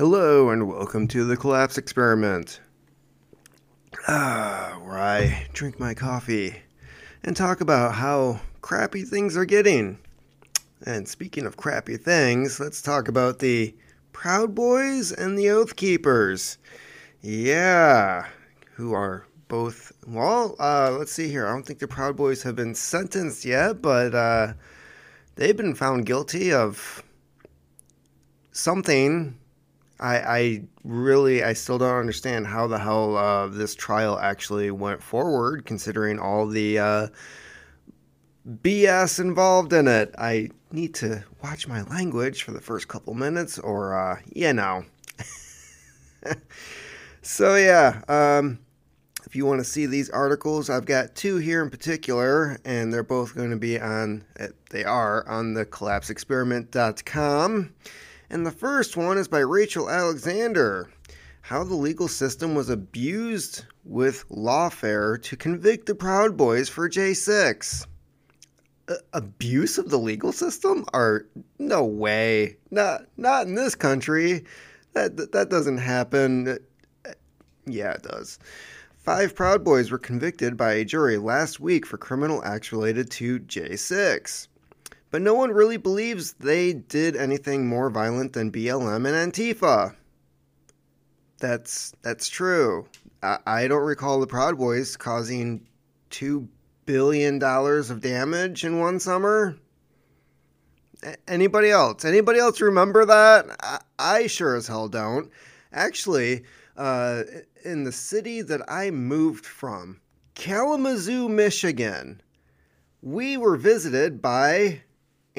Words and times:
Hello 0.00 0.48
and 0.48 0.66
welcome 0.66 1.06
to 1.08 1.24
the 1.24 1.36
Collapse 1.36 1.76
Experiment. 1.76 2.58
Ah, 4.08 4.80
where 4.82 4.98
I 4.98 5.46
drink 5.52 5.78
my 5.78 5.92
coffee 5.92 6.56
and 7.22 7.36
talk 7.36 7.60
about 7.60 7.96
how 7.96 8.40
crappy 8.62 9.02
things 9.02 9.36
are 9.36 9.44
getting. 9.44 9.98
And 10.86 11.06
speaking 11.06 11.44
of 11.44 11.58
crappy 11.58 11.98
things, 11.98 12.58
let's 12.58 12.80
talk 12.80 13.08
about 13.08 13.40
the 13.40 13.74
Proud 14.12 14.54
Boys 14.54 15.12
and 15.12 15.36
the 15.36 15.50
Oath 15.50 15.76
Keepers. 15.76 16.56
Yeah, 17.20 18.26
who 18.72 18.94
are 18.94 19.26
both, 19.48 19.92
well, 20.06 20.56
uh, 20.58 20.96
let's 20.98 21.12
see 21.12 21.28
here. 21.28 21.46
I 21.46 21.52
don't 21.52 21.66
think 21.66 21.78
the 21.78 21.86
Proud 21.86 22.16
Boys 22.16 22.42
have 22.44 22.56
been 22.56 22.74
sentenced 22.74 23.44
yet, 23.44 23.82
but 23.82 24.14
uh, 24.14 24.54
they've 25.34 25.54
been 25.54 25.74
found 25.74 26.06
guilty 26.06 26.54
of 26.54 27.02
something 28.50 29.36
I, 30.00 30.16
I 30.16 30.62
really, 30.82 31.44
I 31.44 31.52
still 31.52 31.78
don't 31.78 31.98
understand 31.98 32.46
how 32.46 32.66
the 32.66 32.78
hell 32.78 33.16
uh, 33.16 33.48
this 33.48 33.74
trial 33.74 34.18
actually 34.18 34.70
went 34.70 35.02
forward, 35.02 35.66
considering 35.66 36.18
all 36.18 36.46
the 36.46 36.78
uh, 36.78 37.08
BS 38.48 39.20
involved 39.20 39.74
in 39.74 39.86
it. 39.86 40.14
I 40.18 40.48
need 40.72 40.94
to 40.96 41.24
watch 41.42 41.68
my 41.68 41.82
language 41.82 42.42
for 42.44 42.52
the 42.52 42.60
first 42.60 42.88
couple 42.88 43.14
minutes, 43.14 43.58
or 43.58 43.98
uh, 43.98 44.16
you 44.34 44.54
know. 44.54 44.84
so 47.22 47.56
yeah, 47.56 48.00
um, 48.08 48.58
if 49.26 49.36
you 49.36 49.44
want 49.44 49.60
to 49.60 49.64
see 49.64 49.84
these 49.84 50.08
articles, 50.10 50.70
I've 50.70 50.86
got 50.86 51.14
two 51.14 51.36
here 51.36 51.62
in 51.62 51.68
particular, 51.68 52.58
and 52.64 52.90
they're 52.92 53.02
both 53.02 53.34
going 53.34 53.50
to 53.50 53.56
be 53.56 53.78
on. 53.78 54.24
They 54.70 54.84
are 54.84 55.28
on 55.28 55.52
the 55.54 55.66
collapseexperiment.com. 55.66 57.74
And 58.32 58.46
the 58.46 58.52
first 58.52 58.96
one 58.96 59.18
is 59.18 59.26
by 59.26 59.40
Rachel 59.40 59.90
Alexander 59.90 60.88
How 61.40 61.64
the 61.64 61.74
Legal 61.74 62.06
System 62.06 62.54
Was 62.54 62.70
Abused 62.70 63.64
with 63.84 64.24
Lawfare 64.28 65.20
to 65.22 65.36
Convict 65.36 65.86
the 65.86 65.96
Proud 65.96 66.36
Boys 66.36 66.68
for 66.68 66.88
J6. 66.88 67.88
Uh, 68.86 68.94
abuse 69.14 69.78
of 69.78 69.90
the 69.90 69.98
legal 69.98 70.30
system? 70.30 70.84
Or 70.94 71.26
no 71.58 71.84
way. 71.84 72.56
Not 72.70 73.02
not 73.16 73.48
in 73.48 73.56
this 73.56 73.74
country. 73.74 74.44
That 74.92 75.16
that, 75.16 75.32
that 75.32 75.50
doesn't 75.50 75.78
happen. 75.78 76.56
Yeah, 77.66 77.94
it 77.94 78.04
does. 78.04 78.38
Five 78.96 79.34
Proud 79.34 79.64
Boys 79.64 79.90
were 79.90 79.98
convicted 79.98 80.56
by 80.56 80.74
a 80.74 80.84
jury 80.84 81.18
last 81.18 81.58
week 81.58 81.84
for 81.84 81.98
criminal 81.98 82.44
acts 82.44 82.70
related 82.70 83.10
to 83.12 83.40
J6 83.40 84.46
but 85.10 85.22
no 85.22 85.34
one 85.34 85.50
really 85.50 85.76
believes 85.76 86.34
they 86.34 86.72
did 86.72 87.16
anything 87.16 87.66
more 87.66 87.90
violent 87.90 88.32
than 88.32 88.52
BLM 88.52 89.06
and 89.06 89.32
Antifa. 89.32 89.94
That's 91.38 91.92
that's 92.02 92.28
true. 92.28 92.86
I, 93.22 93.38
I 93.46 93.68
don't 93.68 93.82
recall 93.82 94.20
the 94.20 94.26
Proud 94.26 94.58
Boys 94.58 94.96
causing 94.96 95.66
two 96.10 96.48
billion 96.86 97.38
dollars 97.38 97.90
of 97.90 98.00
damage 98.00 98.64
in 98.64 98.78
one 98.78 99.00
summer. 99.00 99.56
Anybody 101.26 101.70
else? 101.70 102.04
Anybody 102.04 102.38
else 102.38 102.60
remember 102.60 103.06
that? 103.06 103.46
I, 103.62 103.80
I 103.98 104.26
sure 104.26 104.54
as 104.54 104.66
hell 104.66 104.88
don't. 104.88 105.30
Actually, 105.72 106.44
uh, 106.76 107.22
in 107.64 107.84
the 107.84 107.92
city 107.92 108.42
that 108.42 108.60
I 108.68 108.90
moved 108.90 109.46
from, 109.46 110.00
Kalamazoo, 110.34 111.28
Michigan, 111.28 112.20
we 113.02 113.38
were 113.38 113.56
visited 113.56 114.20
by 114.20 114.82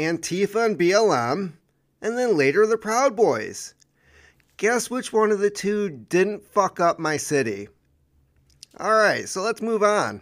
Antifa 0.02 0.66
and 0.66 0.78
BLM, 0.78 1.54
and 2.02 2.18
then 2.18 2.38
later 2.38 2.66
the 2.66 2.78
Proud 2.78 3.16
Boys. 3.16 3.74
Guess 4.58 4.90
which 4.90 5.12
one 5.12 5.32
of 5.32 5.40
the 5.40 5.50
two 5.50 5.90
didn't 5.90 6.46
fuck 6.46 6.80
up 6.80 7.00
my 7.00 7.18
city? 7.18 7.68
Alright, 8.80 9.28
so 9.28 9.42
let's 9.42 9.62
move 9.62 9.84
on. 9.84 10.22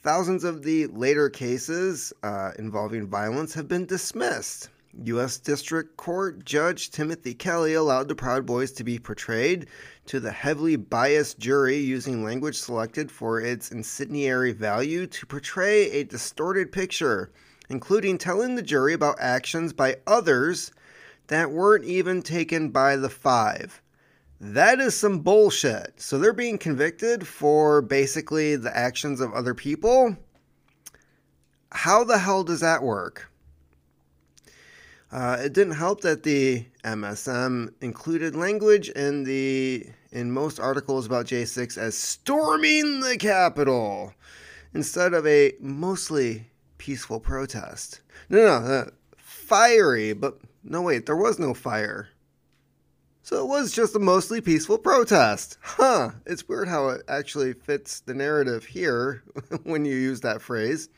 Thousands 0.00 0.44
of 0.44 0.62
the 0.62 0.86
later 0.86 1.28
cases 1.28 2.12
uh, 2.22 2.52
involving 2.58 3.06
violence 3.06 3.54
have 3.54 3.68
been 3.68 3.86
dismissed. 3.86 4.68
U.S. 5.04 5.38
District 5.38 5.96
Court 5.96 6.44
Judge 6.44 6.90
Timothy 6.90 7.34
Kelly 7.34 7.74
allowed 7.74 8.08
the 8.08 8.14
Proud 8.14 8.46
Boys 8.46 8.72
to 8.72 8.84
be 8.84 8.98
portrayed 8.98 9.66
to 10.06 10.18
the 10.18 10.30
heavily 10.30 10.76
biased 10.76 11.38
jury 11.38 11.76
using 11.76 12.24
language 12.24 12.56
selected 12.56 13.10
for 13.10 13.40
its 13.40 13.70
incendiary 13.70 14.52
value 14.52 15.06
to 15.06 15.26
portray 15.26 15.90
a 15.90 16.04
distorted 16.04 16.72
picture 16.72 17.30
including 17.68 18.18
telling 18.18 18.54
the 18.54 18.62
jury 18.62 18.92
about 18.92 19.20
actions 19.20 19.72
by 19.72 19.96
others 20.06 20.72
that 21.28 21.50
weren't 21.50 21.84
even 21.84 22.22
taken 22.22 22.70
by 22.70 22.96
the 22.96 23.10
five. 23.10 23.80
That 24.40 24.80
is 24.80 24.96
some 24.96 25.20
bullshit. 25.20 25.94
So 26.00 26.18
they're 26.18 26.32
being 26.32 26.58
convicted 26.58 27.26
for 27.26 27.80
basically 27.80 28.56
the 28.56 28.76
actions 28.76 29.20
of 29.20 29.32
other 29.32 29.54
people. 29.54 30.16
How 31.72 32.04
the 32.04 32.18
hell 32.18 32.44
does 32.44 32.60
that 32.60 32.82
work? 32.82 33.30
Uh, 35.10 35.38
it 35.40 35.52
didn't 35.52 35.74
help 35.74 36.00
that 36.02 36.24
the 36.24 36.66
MSM 36.84 37.72
included 37.80 38.34
language 38.34 38.88
in 38.90 39.24
the 39.24 39.86
in 40.10 40.32
most 40.32 40.58
articles 40.58 41.06
about 41.06 41.26
J6 41.26 41.78
as 41.78 41.96
storming 41.96 43.00
the 43.00 43.16
Capitol 43.16 44.12
instead 44.74 45.14
of 45.14 45.26
a 45.26 45.52
mostly 45.60 46.50
peaceful 46.86 47.18
protest. 47.18 48.00
No, 48.28 48.38
no, 48.38 48.52
uh, 48.64 48.84
fiery, 49.16 50.12
but 50.12 50.38
no, 50.62 50.82
wait, 50.82 51.04
there 51.04 51.16
was 51.16 51.36
no 51.36 51.52
fire. 51.52 52.10
So 53.24 53.42
it 53.42 53.48
was 53.48 53.72
just 53.72 53.96
a 53.96 53.98
mostly 53.98 54.40
peaceful 54.40 54.78
protest. 54.78 55.58
Huh, 55.60 56.12
it's 56.26 56.48
weird 56.48 56.68
how 56.68 56.90
it 56.90 57.02
actually 57.08 57.54
fits 57.54 57.98
the 57.98 58.14
narrative 58.14 58.66
here 58.66 59.24
when 59.64 59.84
you 59.84 59.96
use 59.96 60.20
that 60.20 60.40
phrase. 60.40 60.88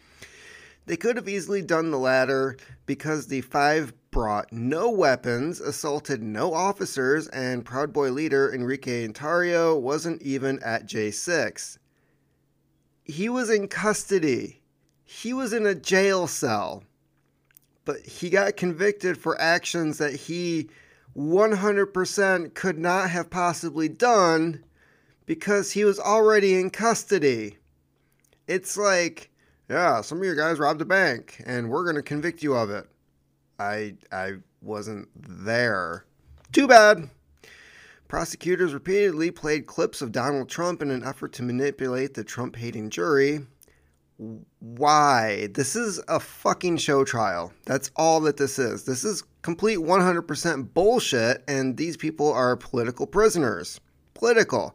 They 0.84 0.98
could 0.98 1.16
have 1.16 1.26
easily 1.26 1.62
done 1.62 1.90
the 1.90 1.98
latter 1.98 2.58
because 2.84 3.28
the 3.28 3.40
five 3.40 3.94
brought 4.10 4.52
no 4.52 4.90
weapons, 4.90 5.58
assaulted 5.58 6.22
no 6.22 6.52
officers, 6.52 7.28
and 7.28 7.64
Proud 7.64 7.94
Boy 7.94 8.10
leader 8.10 8.52
Enrique 8.52 9.08
Tarrio 9.08 9.80
wasn't 9.80 10.20
even 10.20 10.58
at 10.62 10.86
J6. 10.86 11.78
He 13.04 13.30
was 13.30 13.48
in 13.48 13.68
custody 13.68 14.57
he 15.10 15.32
was 15.32 15.54
in 15.54 15.64
a 15.64 15.74
jail 15.74 16.26
cell, 16.26 16.84
but 17.86 18.00
he 18.04 18.28
got 18.28 18.58
convicted 18.58 19.16
for 19.16 19.40
actions 19.40 19.96
that 19.96 20.14
he 20.14 20.68
100% 21.16 22.54
could 22.54 22.78
not 22.78 23.08
have 23.08 23.30
possibly 23.30 23.88
done 23.88 24.62
because 25.24 25.72
he 25.72 25.82
was 25.82 25.98
already 25.98 26.60
in 26.60 26.68
custody. 26.68 27.56
It's 28.46 28.76
like, 28.76 29.30
yeah, 29.70 30.02
some 30.02 30.18
of 30.18 30.24
you 30.24 30.34
guys 30.36 30.58
robbed 30.58 30.82
a 30.82 30.84
bank 30.84 31.42
and 31.46 31.70
we're 31.70 31.84
going 31.84 31.96
to 31.96 32.02
convict 32.02 32.42
you 32.42 32.54
of 32.54 32.68
it. 32.68 32.86
I 33.58 33.94
I 34.12 34.34
wasn't 34.60 35.08
there. 35.16 36.04
Too 36.52 36.68
bad. 36.68 37.08
Prosecutors 38.08 38.74
repeatedly 38.74 39.30
played 39.30 39.66
clips 39.66 40.02
of 40.02 40.12
Donald 40.12 40.50
Trump 40.50 40.82
in 40.82 40.90
an 40.90 41.02
effort 41.02 41.32
to 41.34 41.42
manipulate 41.42 42.12
the 42.12 42.24
Trump 42.24 42.56
hating 42.56 42.90
jury 42.90 43.46
why? 44.58 45.48
This 45.54 45.76
is 45.76 46.02
a 46.08 46.18
fucking 46.18 46.78
show 46.78 47.04
trial. 47.04 47.52
That's 47.64 47.90
all 47.96 48.20
that 48.20 48.36
this 48.36 48.58
is. 48.58 48.84
This 48.84 49.04
is 49.04 49.22
complete 49.42 49.78
100% 49.78 50.74
bullshit, 50.74 51.44
and 51.46 51.76
these 51.76 51.96
people 51.96 52.32
are 52.32 52.56
political 52.56 53.06
prisoners. 53.06 53.80
Political. 54.14 54.74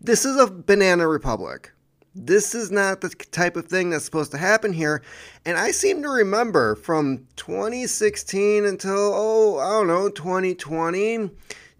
This 0.00 0.24
is 0.24 0.36
a 0.36 0.46
banana 0.46 1.08
republic. 1.08 1.72
This 2.14 2.54
is 2.54 2.70
not 2.70 3.00
the 3.00 3.08
type 3.08 3.56
of 3.56 3.66
thing 3.66 3.90
that's 3.90 4.04
supposed 4.04 4.30
to 4.30 4.38
happen 4.38 4.72
here. 4.72 5.02
And 5.44 5.58
I 5.58 5.70
seem 5.70 6.00
to 6.02 6.08
remember 6.08 6.76
from 6.76 7.26
2016 7.36 8.64
until, 8.64 9.12
oh, 9.14 9.58
I 9.58 9.68
don't 9.70 9.88
know, 9.88 10.08
2020, 10.08 11.30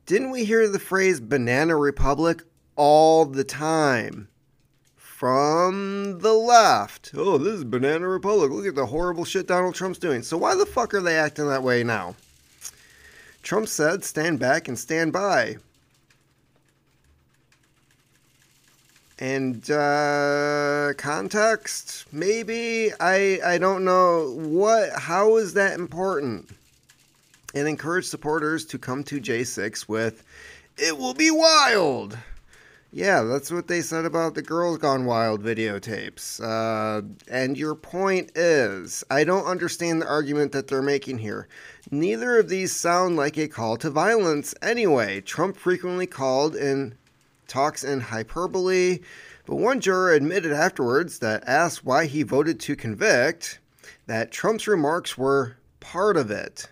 didn't 0.04 0.30
we 0.30 0.44
hear 0.44 0.68
the 0.68 0.78
phrase 0.78 1.20
banana 1.20 1.76
republic 1.76 2.42
all 2.74 3.24
the 3.24 3.44
time? 3.44 4.28
From 5.16 6.18
the 6.18 6.34
left. 6.34 7.12
Oh, 7.16 7.38
this 7.38 7.54
is 7.54 7.64
Banana 7.64 8.06
Republic. 8.06 8.50
Look 8.50 8.66
at 8.66 8.74
the 8.74 8.84
horrible 8.84 9.24
shit 9.24 9.46
Donald 9.46 9.74
Trump's 9.74 9.98
doing. 9.98 10.20
So 10.20 10.36
why 10.36 10.54
the 10.54 10.66
fuck 10.66 10.92
are 10.92 11.00
they 11.00 11.16
acting 11.16 11.48
that 11.48 11.62
way 11.62 11.82
now? 11.82 12.16
Trump 13.42 13.66
said, 13.66 14.04
stand 14.04 14.38
back 14.38 14.68
and 14.68 14.78
stand 14.78 15.14
by. 15.14 15.56
And 19.18 19.70
uh, 19.70 20.92
context, 20.98 22.04
maybe 22.12 22.90
I 23.00 23.40
I 23.42 23.56
don't 23.56 23.86
know 23.86 24.34
what. 24.36 24.90
How 24.92 25.38
is 25.38 25.54
that 25.54 25.80
important? 25.80 26.50
And 27.54 27.66
encourage 27.66 28.04
supporters 28.04 28.66
to 28.66 28.78
come 28.78 29.02
to 29.04 29.18
J6 29.18 29.88
with, 29.88 30.22
"It 30.76 30.98
will 30.98 31.14
be 31.14 31.30
wild." 31.30 32.18
Yeah, 32.92 33.22
that's 33.22 33.50
what 33.50 33.66
they 33.66 33.82
said 33.82 34.04
about 34.04 34.34
the 34.34 34.42
Girls 34.42 34.78
Gone 34.78 35.04
Wild 35.04 35.42
videotapes. 35.42 36.40
Uh, 36.40 37.02
and 37.28 37.58
your 37.58 37.74
point 37.74 38.30
is, 38.34 39.04
I 39.10 39.24
don't 39.24 39.44
understand 39.44 40.00
the 40.00 40.06
argument 40.06 40.52
that 40.52 40.68
they're 40.68 40.82
making 40.82 41.18
here. 41.18 41.48
Neither 41.90 42.38
of 42.38 42.48
these 42.48 42.74
sound 42.74 43.16
like 43.16 43.36
a 43.36 43.48
call 43.48 43.76
to 43.78 43.90
violence 43.90 44.54
anyway. 44.62 45.20
Trump 45.20 45.56
frequently 45.56 46.06
called 46.06 46.54
in 46.54 46.96
talks 47.48 47.84
in 47.84 48.00
hyperbole, 48.00 49.00
but 49.46 49.56
one 49.56 49.80
juror 49.80 50.12
admitted 50.12 50.52
afterwards 50.52 51.18
that 51.18 51.44
asked 51.46 51.84
why 51.84 52.06
he 52.06 52.22
voted 52.22 52.58
to 52.60 52.76
convict 52.76 53.58
that 54.06 54.30
Trump's 54.30 54.66
remarks 54.66 55.18
were 55.18 55.56
part 55.80 56.16
of 56.16 56.30
it. 56.30 56.68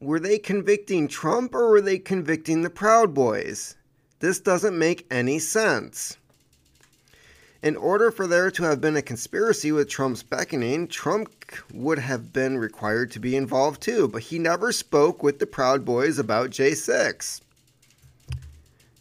Were 0.00 0.20
they 0.20 0.38
convicting 0.38 1.08
Trump 1.08 1.54
or 1.54 1.70
were 1.70 1.80
they 1.80 1.98
convicting 1.98 2.60
the 2.60 2.68
Proud 2.70 3.14
Boys? 3.14 3.76
This 4.20 4.38
doesn't 4.38 4.78
make 4.78 5.06
any 5.10 5.38
sense. 5.38 6.18
In 7.62 7.76
order 7.76 8.10
for 8.10 8.26
there 8.26 8.50
to 8.50 8.64
have 8.64 8.80
been 8.80 8.96
a 8.96 9.02
conspiracy 9.02 9.72
with 9.72 9.88
Trump's 9.88 10.22
beckoning, 10.22 10.86
Trump 10.86 11.32
would 11.72 11.98
have 11.98 12.30
been 12.30 12.58
required 12.58 13.10
to 13.12 13.18
be 13.18 13.34
involved 13.34 13.80
too, 13.80 14.06
but 14.06 14.22
he 14.22 14.38
never 14.38 14.70
spoke 14.70 15.22
with 15.22 15.38
the 15.38 15.46
Proud 15.46 15.84
Boys 15.84 16.18
about 16.18 16.50
J6. 16.50 17.40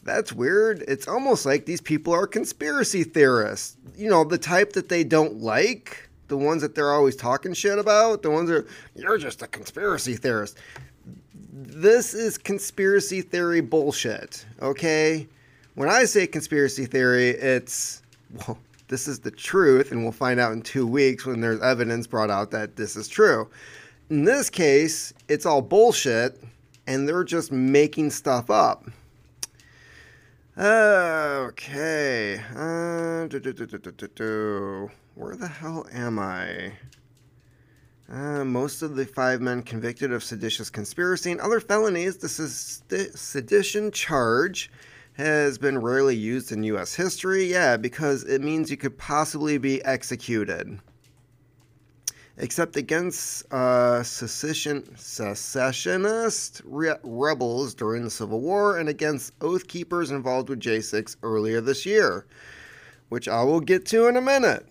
That's 0.01 0.31
weird. 0.31 0.83
It's 0.87 1.09
almost 1.09 1.45
like 1.45 1.65
these 1.65 1.81
people 1.81 2.13
are 2.13 2.25
conspiracy 2.25 3.03
theorists. 3.03 3.75
You 3.97 4.09
know, 4.09 4.23
the 4.23 4.37
type 4.37 4.73
that 4.73 4.87
they 4.87 5.03
don't 5.03 5.41
like, 5.41 6.09
the 6.27 6.37
ones 6.37 6.61
that 6.61 6.75
they're 6.75 6.91
always 6.91 7.15
talking 7.15 7.53
shit 7.53 7.77
about, 7.77 8.23
the 8.23 8.31
ones 8.31 8.49
that 8.49 8.65
you're 8.95 9.17
just 9.17 9.41
a 9.41 9.47
conspiracy 9.47 10.15
theorist. 10.15 10.57
This 11.53 12.13
is 12.13 12.37
conspiracy 12.37 13.21
theory 13.21 13.61
bullshit, 13.61 14.45
okay? 14.61 15.27
When 15.75 15.89
I 15.89 16.05
say 16.05 16.27
conspiracy 16.27 16.85
theory, 16.85 17.29
it's, 17.29 18.01
well, 18.47 18.57
this 18.87 19.07
is 19.07 19.19
the 19.19 19.31
truth, 19.31 19.91
and 19.91 20.03
we'll 20.03 20.11
find 20.11 20.39
out 20.39 20.53
in 20.53 20.61
two 20.61 20.85
weeks 20.87 21.25
when 21.25 21.41
there's 21.41 21.61
evidence 21.61 22.07
brought 22.07 22.29
out 22.29 22.51
that 22.51 22.75
this 22.75 22.95
is 22.95 23.07
true. 23.07 23.49
In 24.09 24.23
this 24.23 24.49
case, 24.49 25.13
it's 25.27 25.45
all 25.45 25.61
bullshit, 25.61 26.41
and 26.87 27.07
they're 27.07 27.23
just 27.23 27.51
making 27.51 28.11
stuff 28.11 28.49
up. 28.49 28.85
Okay. 30.57 32.41
Uh, 32.55 33.27
do, 33.27 33.39
do, 33.41 33.51
do, 33.51 34.89
Where 35.15 35.35
the 35.35 35.49
hell 35.49 35.85
am 35.91 36.17
I? 36.17 36.71
Uh, 38.09 38.45
most 38.45 38.81
of 38.81 38.95
the 38.95 39.05
five 39.05 39.41
men 39.41 39.63
convicted 39.63 40.13
of 40.13 40.23
seditious 40.23 40.69
conspiracy 40.69 41.31
and 41.31 41.41
other 41.41 41.59
felonies, 41.59 42.17
the 42.17 42.29
sedition 43.15 43.91
charge 43.91 44.71
has 45.13 45.57
been 45.57 45.81
rarely 45.81 46.15
used 46.15 46.53
in 46.53 46.63
U.S. 46.63 46.95
history. 46.95 47.51
Yeah, 47.51 47.75
because 47.75 48.23
it 48.23 48.41
means 48.41 48.71
you 48.71 48.77
could 48.77 48.97
possibly 48.97 49.57
be 49.57 49.83
executed 49.83 50.79
except 52.37 52.75
against 52.75 53.51
uh, 53.53 54.03
secession, 54.03 54.83
secessionist 54.97 56.61
re- 56.65 56.95
rebels 57.03 57.73
during 57.73 58.03
the 58.03 58.09
Civil 58.09 58.41
War 58.41 58.77
and 58.77 58.89
against 58.89 59.33
Oath 59.41 59.67
Keepers 59.67 60.11
involved 60.11 60.49
with 60.49 60.59
J6 60.59 61.15
earlier 61.23 61.61
this 61.61 61.85
year, 61.85 62.25
which 63.09 63.27
I 63.27 63.43
will 63.43 63.61
get 63.61 63.85
to 63.87 64.07
in 64.07 64.17
a 64.17 64.21
minute. 64.21 64.67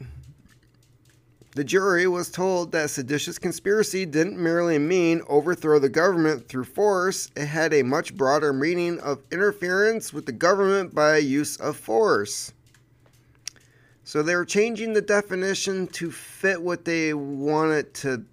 The 1.54 1.64
jury 1.64 2.08
was 2.08 2.30
told 2.30 2.72
that 2.72 2.90
seditious 2.90 3.38
conspiracy 3.38 4.04
didn't 4.04 4.42
merely 4.42 4.76
mean 4.76 5.22
overthrow 5.28 5.78
the 5.78 5.88
government 5.88 6.48
through 6.48 6.64
force, 6.64 7.30
it 7.36 7.46
had 7.46 7.72
a 7.72 7.84
much 7.84 8.16
broader 8.16 8.52
meaning 8.52 8.98
of 8.98 9.22
interference 9.30 10.12
with 10.12 10.26
the 10.26 10.32
government 10.32 10.96
by 10.96 11.18
use 11.18 11.56
of 11.58 11.76
force. 11.76 12.52
So 14.04 14.22
they're 14.22 14.44
changing 14.44 14.92
the 14.92 15.00
definition 15.00 15.86
to 15.88 16.10
fit 16.10 16.60
what 16.60 16.84
they 16.84 17.14
want 17.14 17.72
it 17.72 17.94
to 17.94 18.24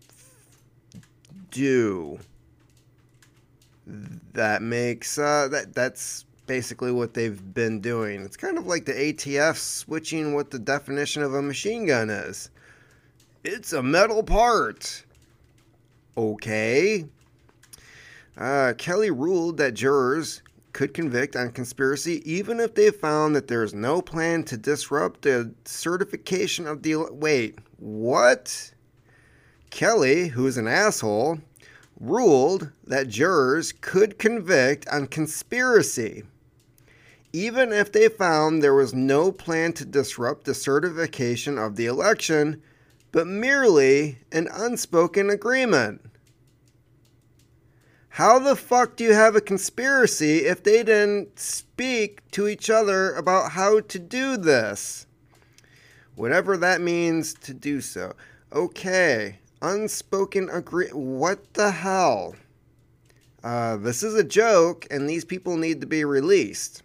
do. 1.49 2.19
That 4.33 4.61
makes 4.61 5.17
uh, 5.17 5.47
that 5.49 5.73
that's 5.73 6.25
basically 6.45 6.91
what 6.91 7.13
they've 7.13 7.53
been 7.53 7.79
doing. 7.79 8.21
It's 8.21 8.35
kind 8.35 8.57
of 8.57 8.67
like 8.67 8.83
the 8.83 8.93
ATF 8.93 9.55
switching 9.55 10.33
what 10.33 10.51
the 10.51 10.59
definition 10.59 11.23
of 11.23 11.33
a 11.33 11.41
machine 11.41 11.85
gun 11.85 12.09
is. 12.09 12.49
It's 13.43 13.71
a 13.71 13.81
metal 13.81 14.23
part. 14.23 15.05
Okay. 16.17 17.05
Uh, 18.37 18.73
Kelly 18.77 19.11
ruled 19.11 19.57
that 19.57 19.73
jurors 19.73 20.41
could 20.73 20.93
convict 20.93 21.35
on 21.35 21.51
conspiracy 21.51 22.21
even 22.31 22.59
if 22.59 22.75
they 22.75 22.91
found 22.91 23.35
that 23.35 23.47
there's 23.47 23.73
no 23.73 24.01
plan 24.01 24.43
to 24.43 24.57
disrupt 24.57 25.23
the 25.23 25.53
certification 25.65 26.67
of 26.67 26.83
the. 26.83 26.95
Wait, 26.95 27.59
what? 27.77 28.73
Kelly, 29.69 30.27
who 30.27 30.47
is 30.47 30.57
an 30.57 30.67
asshole, 30.67 31.39
ruled 31.99 32.71
that 32.85 33.07
jurors 33.07 33.71
could 33.71 34.19
convict 34.19 34.87
on 34.89 35.07
conspiracy 35.07 36.23
even 37.33 37.71
if 37.71 37.91
they 37.91 38.09
found 38.09 38.61
there 38.61 38.73
was 38.73 38.93
no 38.93 39.31
plan 39.31 39.73
to 39.73 39.85
disrupt 39.85 40.43
the 40.43 40.53
certification 40.53 41.57
of 41.57 41.75
the 41.75 41.85
election, 41.85 42.61
but 43.11 43.27
merely 43.27 44.19
an 44.31 44.47
unspoken 44.51 45.29
agreement. 45.29 46.01
How 48.15 48.39
the 48.39 48.57
fuck 48.57 48.97
do 48.97 49.05
you 49.05 49.13
have 49.13 49.37
a 49.37 49.41
conspiracy 49.41 50.39
if 50.39 50.61
they 50.61 50.83
didn't 50.83 51.39
speak 51.39 52.29
to 52.31 52.45
each 52.45 52.69
other 52.69 53.13
about 53.13 53.53
how 53.53 53.79
to 53.79 53.99
do 53.99 54.35
this? 54.35 55.07
Whatever 56.15 56.57
that 56.57 56.81
means 56.81 57.33
to 57.35 57.53
do 57.53 57.79
so. 57.79 58.13
Okay, 58.51 59.39
unspoken 59.61 60.49
agree. 60.49 60.89
What 60.89 61.53
the 61.53 61.71
hell? 61.71 62.35
Uh, 63.45 63.77
this 63.77 64.03
is 64.03 64.13
a 64.13 64.25
joke, 64.25 64.85
and 64.91 65.09
these 65.09 65.23
people 65.23 65.55
need 65.55 65.79
to 65.79 65.87
be 65.87 66.03
released. 66.03 66.83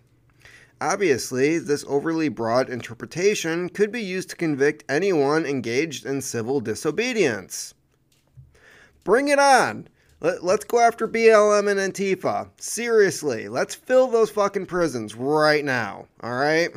Obviously, 0.80 1.58
this 1.58 1.84
overly 1.88 2.28
broad 2.28 2.70
interpretation 2.70 3.68
could 3.68 3.90
be 3.90 4.00
used 4.00 4.30
to 4.30 4.36
convict 4.36 4.84
anyone 4.88 5.44
engaged 5.44 6.06
in 6.06 6.20
civil 6.20 6.60
disobedience. 6.60 7.74
Bring 9.02 9.26
it 9.26 9.40
on! 9.40 9.88
Let, 10.20 10.42
us 10.42 10.64
go 10.64 10.80
after 10.80 11.06
BLM 11.06 11.70
and 11.70 11.92
Antifa. 11.92 12.48
Seriously, 12.58 13.48
let's 13.48 13.74
fill 13.74 14.08
those 14.08 14.30
fucking 14.30 14.66
prisons 14.66 15.14
right 15.14 15.64
now. 15.64 16.06
All 16.22 16.34
right? 16.34 16.70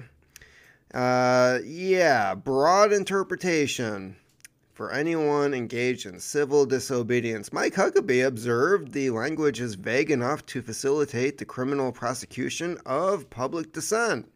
Uh, 0.94 1.60
yeah, 1.64 2.36
broad 2.36 2.92
interpretation 2.92 4.18
for 4.74 4.92
anyone 4.92 5.54
engaged 5.54 6.06
in 6.06 6.20
civil 6.20 6.66
disobedience. 6.66 7.54
Mike 7.54 7.76
Huckabee 7.76 8.26
observed 8.26 8.92
the 8.92 9.10
language 9.10 9.62
is 9.62 9.76
vague 9.76 10.12
enough 10.12 10.46
to 10.48 10.62
facilitate 10.62 11.38
the 11.38 11.46
criminal 11.46 11.92
prosecution 11.92 12.78
of 12.86 13.30
public 13.30 13.72
dissent. 13.72 14.30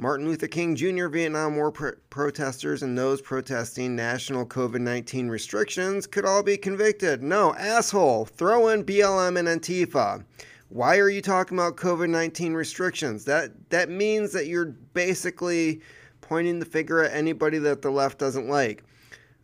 Martin 0.00 0.28
Luther 0.28 0.46
King 0.46 0.76
Jr. 0.76 1.08
Vietnam 1.08 1.56
War 1.56 1.72
protesters 1.72 2.84
and 2.84 2.96
those 2.96 3.20
protesting 3.20 3.96
national 3.96 4.46
COVID 4.46 4.80
19 4.80 5.28
restrictions 5.28 6.06
could 6.06 6.24
all 6.24 6.44
be 6.44 6.56
convicted. 6.56 7.20
No, 7.20 7.52
asshole, 7.56 8.26
throw 8.26 8.68
in 8.68 8.84
BLM 8.84 9.36
and 9.36 9.48
Antifa. 9.48 10.24
Why 10.68 10.98
are 10.98 11.08
you 11.08 11.20
talking 11.20 11.58
about 11.58 11.74
COVID 11.78 12.10
19 12.10 12.54
restrictions? 12.54 13.24
That, 13.24 13.50
that 13.70 13.90
means 13.90 14.30
that 14.34 14.46
you're 14.46 14.66
basically 14.94 15.80
pointing 16.20 16.60
the 16.60 16.64
finger 16.64 17.02
at 17.02 17.12
anybody 17.12 17.58
that 17.58 17.82
the 17.82 17.90
left 17.90 18.18
doesn't 18.18 18.48
like. 18.48 18.84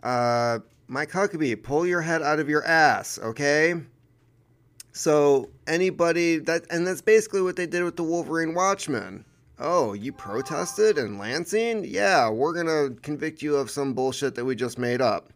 Uh, 0.04 0.60
Mike 0.86 1.10
Huckabee, 1.10 1.60
pull 1.60 1.84
your 1.84 2.00
head 2.00 2.22
out 2.22 2.38
of 2.38 2.48
your 2.48 2.64
ass, 2.64 3.18
okay? 3.24 3.74
So, 4.92 5.50
anybody 5.66 6.38
that, 6.38 6.64
and 6.70 6.86
that's 6.86 7.02
basically 7.02 7.42
what 7.42 7.56
they 7.56 7.66
did 7.66 7.82
with 7.82 7.96
the 7.96 8.04
Wolverine 8.04 8.54
Watchmen 8.54 9.24
Oh, 9.58 9.92
you 9.92 10.12
protested 10.12 10.98
in 10.98 11.16
Lansing? 11.16 11.84
Yeah, 11.84 12.28
we're 12.28 12.52
gonna 12.52 12.90
convict 13.02 13.40
you 13.40 13.54
of 13.54 13.70
some 13.70 13.94
bullshit 13.94 14.34
that 14.34 14.44
we 14.44 14.56
just 14.56 14.78
made 14.78 15.00
up. 15.00 15.32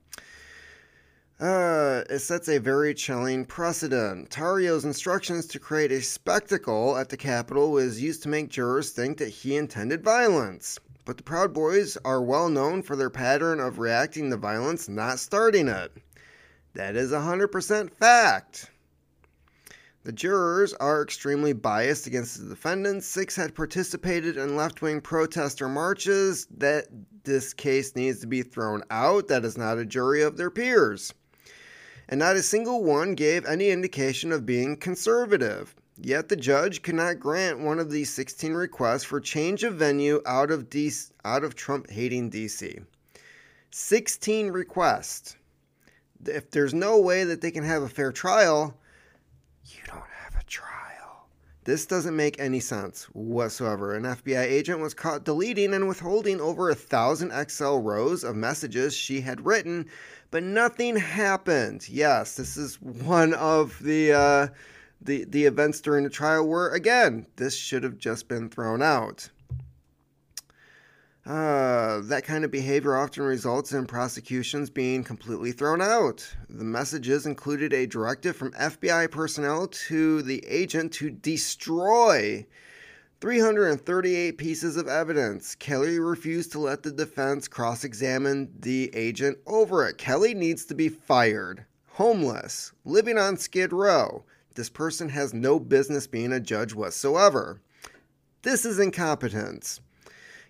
Uh, 1.39 2.03
it 2.11 2.19
sets 2.19 2.49
a 2.49 2.59
very 2.59 2.95
chilling 2.95 3.45
precedent. 3.45 4.29
Tarrio's 4.29 4.85
instructions 4.85 5.47
to 5.47 5.61
create 5.61 5.93
a 5.93 6.03
spectacle 6.03 6.97
at 6.97 7.11
the 7.11 7.17
Capitol 7.17 7.71
was 7.71 8.03
used 8.03 8.25
to 8.25 8.29
make 8.29 8.49
jurors 8.49 8.91
think 8.91 9.19
that 9.19 9.29
he 9.29 9.57
intended 9.57 10.03
violence. 10.03 10.81
But 11.05 11.17
the 11.17 11.23
Proud 11.23 11.55
Boys 11.55 11.97
are 12.05 12.21
well 12.21 12.49
known 12.49 12.83
for 12.83 12.97
their 12.97 13.11
pattern 13.11 13.61
of 13.61 13.79
reacting 13.79 14.31
to 14.31 14.37
violence, 14.37 14.89
not 14.89 15.21
starting 15.21 15.69
it. 15.69 15.93
That 16.75 16.97
is 16.97 17.13
100% 17.13 17.93
fact. 17.93 18.71
The 20.09 20.13
jurors 20.13 20.73
are 20.73 21.03
extremely 21.03 21.53
biased 21.53 22.07
against 22.07 22.41
the 22.41 22.49
defendants. 22.49 23.07
Six 23.07 23.37
had 23.37 23.55
participated 23.55 24.39
in 24.39 24.57
left 24.57 24.81
wing 24.81 25.03
protester 25.03 25.69
marches. 25.69 26.47
That 26.57 26.87
this 27.25 27.53
case 27.53 27.95
needs 27.95 28.21
to 28.21 28.27
be 28.27 28.41
thrown 28.41 28.83
out. 28.91 29.29
That 29.29 29.45
is 29.45 29.59
not 29.59 29.77
a 29.77 29.85
jury 29.85 30.23
of 30.23 30.39
their 30.39 30.49
peers. 30.49 31.13
And 32.09 32.19
not 32.21 32.37
a 32.37 32.43
single 32.43 32.83
one 32.83 33.17
gave 33.17 33.45
any 33.45 33.69
indication 33.69 34.33
of 34.33 34.47
being 34.47 34.79
conservative. 34.79 35.75
Yet 36.01 36.31
the 36.31 36.37
judge 36.37 36.81
could 36.81 36.95
not 36.95 37.21
grant 37.21 37.61
one 37.61 37.79
of 37.79 37.91
these 37.91 38.09
16 38.09 38.55
requests 38.55 39.05
for 39.05 39.21
change 39.21 39.63
of 39.63 39.75
venue 39.75 40.23
out 40.25 40.51
of, 40.51 40.69
out 41.27 41.45
of 41.45 41.55
Trump 41.55 41.91
hating 41.91 42.31
DC. 42.31 42.83
16 43.73 44.49
requests. 44.53 45.37
if 46.25 46.51
there's 46.51 46.73
no 46.73 46.99
way 46.99 47.25
that 47.25 47.43
they 47.43 47.51
can 47.51 47.65
have 47.65 47.83
a 47.83 47.91
fair 47.91 48.11
trial, 48.11 48.75
you 49.75 49.83
don't 49.87 50.11
have 50.23 50.41
a 50.41 50.45
trial. 50.45 51.29
This 51.65 51.85
doesn't 51.85 52.17
make 52.17 52.41
any 52.41 52.61
sense 52.61 53.05
whatsoever. 53.13 53.95
An 53.95 54.05
FBI 54.05 54.43
agent 54.43 54.81
was 54.81 54.95
caught 54.95 55.25
deleting 55.25 55.75
and 55.75 55.87
withholding 55.87 56.41
over 56.41 56.71
a 56.71 56.75
thousand 56.75 57.31
Excel 57.33 57.79
rows 57.79 58.25
of 58.25 58.37
messages 58.37 58.95
she 58.95 59.21
had 59.21 59.45
written, 59.45 59.87
but 60.31 60.43
nothing 60.43 60.97
happened. 60.97 61.87
Yes, 61.89 62.37
this 62.37 62.57
is 62.57 62.81
one 62.81 63.35
of 63.35 63.79
the 63.83 64.13
uh, 64.13 64.47
the 65.03 65.25
the 65.25 65.45
events 65.45 65.81
during 65.81 66.05
the 66.05 66.11
trial 66.11 66.49
where 66.49 66.71
again 66.71 67.27
this 67.37 67.55
should 67.55 67.83
have 67.83 67.99
just 67.99 68.29
been 68.29 68.49
thrown 68.49 68.81
out. 68.81 69.29
Uh, 71.29 72.01
that 72.05 72.25
kind 72.25 72.43
of 72.43 72.51
behavior 72.51 72.97
often 72.97 73.23
results 73.23 73.73
in 73.73 73.85
prosecutions 73.85 74.71
being 74.71 75.05
completely 75.05 75.53
thrown 75.53 75.83
out. 75.83 76.27
The 76.49 76.65
messages 76.65 77.27
included 77.27 77.75
a 77.75 77.87
directive 77.87 78.35
from 78.35 78.53
FBI 78.53 79.11
personnel 79.11 79.67
to 79.89 80.23
the 80.23 80.43
agent 80.47 80.91
to 80.95 81.11
destroy 81.11 82.47
338 83.21 84.39
pieces 84.39 84.79
of 84.79 84.89
evidence. 84.89 85.55
Kelly 85.55 85.99
refused 85.99 86.51
to 86.53 86.61
let 86.61 86.83
the 86.83 86.91
defense 86.91 87.47
cross 87.47 87.85
examine 87.85 88.51
the 88.59 88.91
agent 88.95 89.37
over 89.47 89.87
it. 89.87 89.99
Kelly 89.99 90.33
needs 90.33 90.65
to 90.65 90.75
be 90.75 90.89
fired. 90.89 91.67
Homeless, 91.89 92.73
living 92.87 93.19
on 93.19 93.37
Skid 93.37 93.75
Row. 93.75 94.25
This 94.55 94.71
person 94.71 95.11
has 95.11 95.35
no 95.35 95.61
business 95.61 96.07
being 96.07 96.33
a 96.33 96.41
judge 96.41 96.75
whatsoever. 96.75 97.61
This 98.41 98.65
is 98.65 98.79
incompetence. 98.79 99.83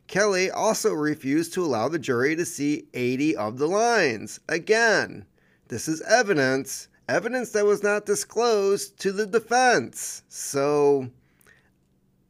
Kelly 0.09 0.51
also 0.51 0.95
refused 0.95 1.53
to 1.53 1.65
allow 1.65 1.89
the 1.89 1.99
jury 1.99 2.35
to 2.35 2.47
see 2.47 2.89
80 2.95 3.37
of 3.37 3.59
the 3.59 3.67
lines. 3.67 4.41
Again, 4.49 5.27
this 5.69 5.87
is 5.87 6.01
evidence, 6.01 6.89
evidence 7.11 7.51
that 7.51 7.67
was 7.67 7.83
not 7.83 8.07
disclosed 8.07 8.99
to 9.01 9.13
the 9.13 9.27
defense. 9.27 10.23
So 10.29 11.11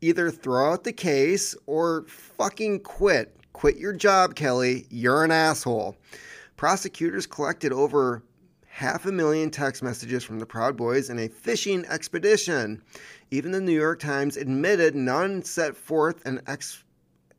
either 0.01 0.31
throw 0.31 0.73
out 0.73 0.83
the 0.83 0.93
case 0.93 1.55
or 1.67 2.05
fucking 2.09 2.81
quit. 2.81 3.37
Quit 3.53 3.77
your 3.77 3.93
job, 3.93 4.35
Kelly. 4.35 4.87
You're 4.91 5.25
an 5.25 5.31
asshole. 5.31 5.97
Prosecutors 6.57 7.27
collected 7.27 7.73
over 7.73 8.25
half 8.67 9.07
a 9.07 9.13
million 9.13 9.51
text 9.51 9.85
messages 9.85 10.25
from 10.25 10.41
the 10.41 10.47
Proud 10.47 10.77
Boys 10.77 11.11
in 11.11 11.19
a 11.21 11.29
fishing 11.29 11.85
expedition. 11.87 12.83
Even 13.31 13.53
the 13.53 13.61
New 13.61 13.73
York 13.73 14.01
Times 14.01 14.37
admitted 14.37 14.97
none 14.97 15.43
set 15.43 15.77
forth 15.77 16.27
an 16.27 16.41
ex- 16.49 16.85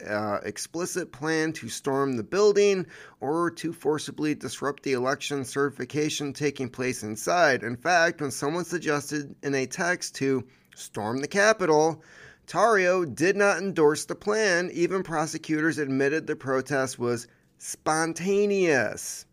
uh, 0.07 0.39
explicit 0.43 1.11
plan 1.11 1.51
to 1.53 1.69
storm 1.69 2.15
the 2.15 2.23
building 2.23 2.85
or 3.19 3.51
to 3.51 3.73
forcibly 3.73 4.35
disrupt 4.35 4.83
the 4.83 4.93
election 4.93 5.43
certification 5.43 6.33
taking 6.33 6.69
place 6.69 7.03
inside. 7.03 7.63
In 7.63 7.75
fact, 7.75 8.21
when 8.21 8.31
someone 8.31 8.65
suggested 8.65 9.35
in 9.43 9.55
a 9.55 9.65
text 9.65 10.15
to 10.15 10.45
storm 10.75 11.17
the 11.17 11.27
Capitol, 11.27 12.03
Tarrio 12.47 13.05
did 13.05 13.35
not 13.35 13.59
endorse 13.59 14.05
the 14.05 14.15
plan. 14.15 14.69
Even 14.73 15.03
prosecutors 15.03 15.77
admitted 15.77 16.25
the 16.25 16.35
protest 16.35 16.97
was 16.97 17.27
spontaneous. 17.57 19.25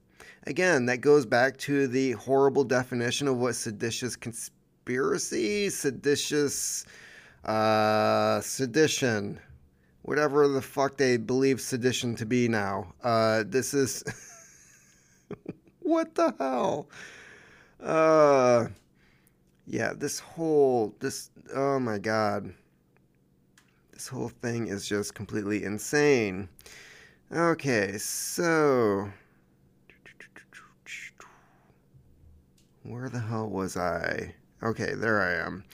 Again, 0.46 0.87
that 0.87 0.99
goes 0.99 1.26
back 1.26 1.56
to 1.58 1.87
the 1.88 2.12
horrible 2.12 2.64
definition 2.64 3.26
of 3.26 3.37
what 3.37 3.54
seditious 3.54 4.16
conspiracy, 4.16 5.70
seditious, 5.70 6.85
uh, 7.44 8.40
sedition 8.40 9.40
whatever 10.07 10.47
the 10.47 10.63
fuck 10.63 10.97
they 10.97 11.17
believe 11.17 11.61
sedition 11.61 12.15
to 12.15 12.25
be 12.25 12.49
now. 12.49 12.95
Uh, 13.03 13.45
this 13.47 13.75
is. 13.75 14.03
what 15.81 16.15
the 16.15 16.33
hell? 16.39 16.89
Uh, 17.83 18.69
yeah, 19.67 19.93
this 19.95 20.21
whole. 20.21 20.95
This. 21.01 21.31
Oh 21.55 21.79
my 21.79 21.99
god. 21.99 22.55
This 23.93 24.09
whole 24.09 24.29
thing 24.29 24.69
is 24.69 24.89
just 24.89 25.15
completely 25.15 25.65
insane. 25.65 26.49
Okay, 27.33 27.99
so. 27.99 29.11
Where 32.85 33.09
the 33.09 33.19
hell 33.19 33.49
was 33.49 33.77
I? 33.77 34.33
Okay, 34.63 34.95
there 34.95 35.21
I 35.21 35.45
am. 35.45 35.65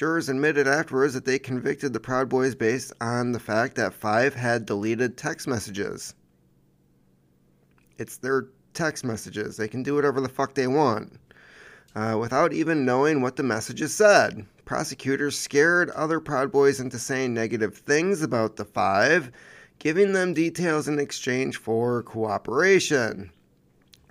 Jurors 0.00 0.30
admitted 0.30 0.66
afterwards 0.66 1.12
that 1.12 1.26
they 1.26 1.38
convicted 1.38 1.92
the 1.92 2.00
Proud 2.00 2.30
Boys 2.30 2.54
based 2.54 2.90
on 3.02 3.32
the 3.32 3.38
fact 3.38 3.76
that 3.76 3.92
five 3.92 4.34
had 4.34 4.64
deleted 4.64 5.18
text 5.18 5.46
messages. 5.46 6.14
It's 7.98 8.16
their 8.16 8.46
text 8.72 9.04
messages. 9.04 9.58
They 9.58 9.68
can 9.68 9.82
do 9.82 9.94
whatever 9.94 10.22
the 10.22 10.30
fuck 10.30 10.54
they 10.54 10.66
want. 10.66 11.20
Uh, 11.94 12.16
without 12.18 12.54
even 12.54 12.86
knowing 12.86 13.20
what 13.20 13.36
the 13.36 13.42
messages 13.42 13.92
said. 13.92 14.46
Prosecutors 14.64 15.38
scared 15.38 15.90
other 15.90 16.18
Proud 16.18 16.50
Boys 16.50 16.80
into 16.80 16.98
saying 16.98 17.34
negative 17.34 17.76
things 17.76 18.22
about 18.22 18.56
the 18.56 18.64
five, 18.64 19.30
giving 19.80 20.14
them 20.14 20.32
details 20.32 20.88
in 20.88 20.98
exchange 20.98 21.58
for 21.58 22.02
cooperation. 22.04 23.30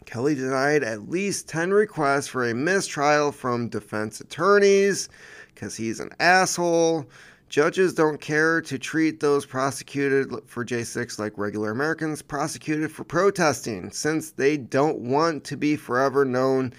Kelly 0.06 0.36
denied 0.36 0.84
at 0.84 1.10
least 1.10 1.48
10 1.50 1.72
requests 1.72 2.28
for 2.28 2.48
a 2.48 2.54
mistrial 2.54 3.32
from 3.32 3.70
defense 3.70 4.22
attorneys 4.22 5.10
because 5.60 5.76
he's 5.76 6.00
an 6.00 6.10
asshole. 6.22 7.06
Judges 7.50 7.94
don't 7.94 8.22
care 8.22 8.62
to 8.62 8.80
treat 8.80 9.20
those 9.20 9.46
prosecuted 9.46 10.32
for 10.46 10.64
J6 10.64 11.20
like 11.20 11.38
regular 11.38 11.72
Americans 11.72 12.22
prosecuted 12.22 12.92
for 12.92 13.04
protesting, 13.04 13.92
since 13.92 14.32
they 14.32 14.56
don't 14.56 15.00
want 15.00 15.44
to 15.46 15.58
be 15.58 15.76
forever 15.76 16.24
known 16.24 16.72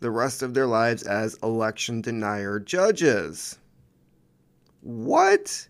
the 0.00 0.10
rest 0.10 0.42
of 0.42 0.54
their 0.54 0.66
lives 0.66 1.04
as 1.04 1.38
election 1.42 2.00
denier 2.00 2.58
judges. 2.58 3.58
What? 4.80 5.68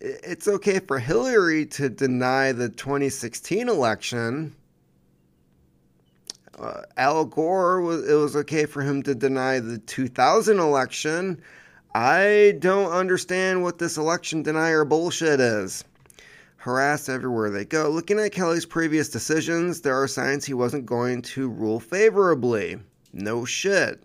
It's 0.00 0.48
okay 0.48 0.78
for 0.78 0.98
Hillary 0.98 1.66
to 1.66 1.90
deny 1.90 2.52
the 2.52 2.70
2016 2.70 3.68
election. 3.68 4.56
Uh, 6.60 6.82
Al 6.98 7.24
Gore 7.24 7.80
was 7.80 8.06
it 8.06 8.14
was 8.14 8.36
okay 8.36 8.66
for 8.66 8.82
him 8.82 9.02
to 9.04 9.14
deny 9.14 9.60
the 9.60 9.78
2000 9.78 10.58
election. 10.58 11.40
I 11.94 12.56
don't 12.58 12.92
understand 12.92 13.62
what 13.62 13.78
this 13.78 13.96
election 13.96 14.42
denier 14.42 14.84
bullshit 14.84 15.40
is. 15.40 15.84
Harassed 16.58 17.08
everywhere 17.08 17.48
they 17.48 17.64
go. 17.64 17.88
Looking 17.88 18.18
at 18.18 18.32
Kelly's 18.32 18.66
previous 18.66 19.08
decisions, 19.08 19.80
there 19.80 20.00
are 20.00 20.06
signs 20.06 20.44
he 20.44 20.52
wasn't 20.52 20.84
going 20.84 21.22
to 21.22 21.48
rule 21.48 21.80
favorably. 21.80 22.78
No 23.14 23.46
shit. 23.46 24.02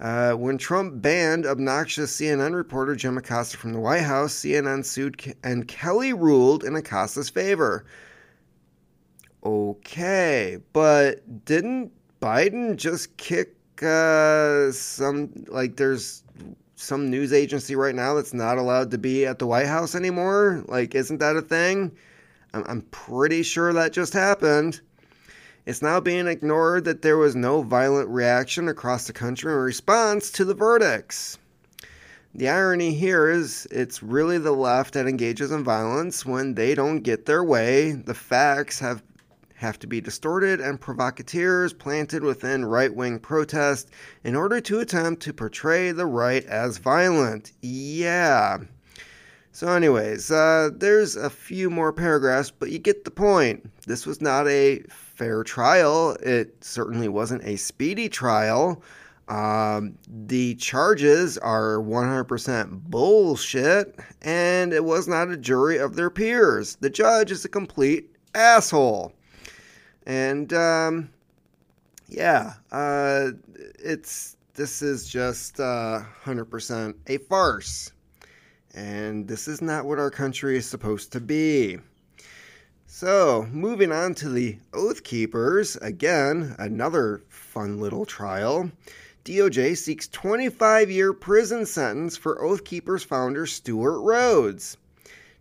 Uh, 0.00 0.32
when 0.32 0.56
Trump 0.56 1.02
banned 1.02 1.44
obnoxious 1.44 2.16
CNN 2.16 2.54
reporter 2.54 2.96
Jim 2.96 3.18
Acosta 3.18 3.58
from 3.58 3.74
the 3.74 3.80
White 3.80 4.00
House, 4.00 4.34
CNN 4.34 4.82
sued 4.82 5.36
and 5.44 5.68
Kelly 5.68 6.14
ruled 6.14 6.64
in 6.64 6.74
Acosta's 6.74 7.28
favor. 7.28 7.84
Okay, 9.44 10.58
but 10.72 11.44
didn't 11.46 11.92
Biden 12.20 12.76
just 12.76 13.16
kick 13.16 13.54
uh, 13.82 14.70
some 14.72 15.32
like 15.48 15.76
there's 15.76 16.22
some 16.76 17.08
news 17.10 17.32
agency 17.32 17.74
right 17.74 17.94
now 17.94 18.14
that's 18.14 18.34
not 18.34 18.58
allowed 18.58 18.90
to 18.90 18.98
be 18.98 19.24
at 19.26 19.38
the 19.38 19.46
White 19.46 19.66
House 19.66 19.94
anymore? 19.94 20.64
Like, 20.68 20.94
isn't 20.94 21.18
that 21.18 21.36
a 21.36 21.42
thing? 21.42 21.96
I'm, 22.52 22.64
I'm 22.66 22.82
pretty 22.90 23.42
sure 23.42 23.72
that 23.72 23.92
just 23.92 24.12
happened. 24.12 24.80
It's 25.66 25.82
now 25.82 26.00
being 26.00 26.26
ignored 26.26 26.84
that 26.84 27.02
there 27.02 27.18
was 27.18 27.36
no 27.36 27.62
violent 27.62 28.08
reaction 28.08 28.68
across 28.68 29.06
the 29.06 29.12
country 29.12 29.52
in 29.52 29.58
response 29.58 30.30
to 30.32 30.44
the 30.44 30.54
verdicts. 30.54 31.38
The 32.34 32.48
irony 32.48 32.94
here 32.94 33.28
is 33.28 33.66
it's 33.70 34.02
really 34.02 34.38
the 34.38 34.52
left 34.52 34.94
that 34.94 35.06
engages 35.06 35.50
in 35.50 35.64
violence 35.64 36.24
when 36.24 36.54
they 36.54 36.74
don't 36.74 37.00
get 37.00 37.26
their 37.26 37.42
way. 37.42 37.92
The 37.92 38.14
facts 38.14 38.78
have 38.78 39.02
have 39.60 39.78
to 39.78 39.86
be 39.86 40.00
distorted 40.00 40.58
and 40.58 40.80
provocateurs 40.80 41.74
planted 41.74 42.22
within 42.22 42.64
right 42.64 42.94
wing 42.94 43.18
protest 43.18 43.90
in 44.24 44.34
order 44.34 44.58
to 44.58 44.80
attempt 44.80 45.22
to 45.22 45.34
portray 45.34 45.92
the 45.92 46.06
right 46.06 46.46
as 46.46 46.78
violent. 46.78 47.52
Yeah. 47.60 48.58
So, 49.52 49.68
anyways, 49.68 50.30
uh, 50.30 50.70
there's 50.74 51.14
a 51.14 51.28
few 51.28 51.68
more 51.68 51.92
paragraphs, 51.92 52.50
but 52.50 52.70
you 52.70 52.78
get 52.78 53.04
the 53.04 53.10
point. 53.10 53.70
This 53.86 54.06
was 54.06 54.22
not 54.22 54.48
a 54.48 54.82
fair 54.88 55.44
trial. 55.44 56.16
It 56.22 56.64
certainly 56.64 57.08
wasn't 57.08 57.44
a 57.44 57.56
speedy 57.56 58.08
trial. 58.08 58.82
Um, 59.28 59.98
the 60.08 60.54
charges 60.54 61.36
are 61.36 61.76
100% 61.80 62.84
bullshit, 62.84 64.00
and 64.22 64.72
it 64.72 64.84
was 64.84 65.06
not 65.06 65.30
a 65.30 65.36
jury 65.36 65.76
of 65.76 65.96
their 65.96 66.10
peers. 66.10 66.76
The 66.80 66.88
judge 66.88 67.30
is 67.30 67.44
a 67.44 67.50
complete 67.50 68.16
asshole. 68.34 69.12
And 70.10 70.52
um, 70.52 71.08
yeah, 72.08 72.54
uh, 72.72 73.30
it's 73.78 74.36
this 74.54 74.82
is 74.82 75.06
just 75.06 75.60
uh, 75.60 76.00
100% 76.24 76.94
a 77.06 77.18
farce. 77.18 77.92
And 78.74 79.28
this 79.28 79.46
is 79.46 79.62
not 79.62 79.84
what 79.84 80.00
our 80.00 80.10
country 80.10 80.56
is 80.56 80.66
supposed 80.66 81.12
to 81.12 81.20
be. 81.20 81.78
So, 82.88 83.46
moving 83.52 83.92
on 83.92 84.16
to 84.16 84.28
the 84.28 84.58
Oath 84.72 85.04
Keepers, 85.04 85.76
again, 85.76 86.56
another 86.58 87.22
fun 87.28 87.78
little 87.78 88.04
trial. 88.04 88.68
DOJ 89.24 89.76
seeks 89.76 90.08
25 90.08 90.90
year 90.90 91.12
prison 91.12 91.64
sentence 91.64 92.16
for 92.16 92.42
Oath 92.44 92.64
Keepers 92.64 93.04
founder 93.04 93.46
Stewart 93.46 94.00
Rhodes. 94.00 94.76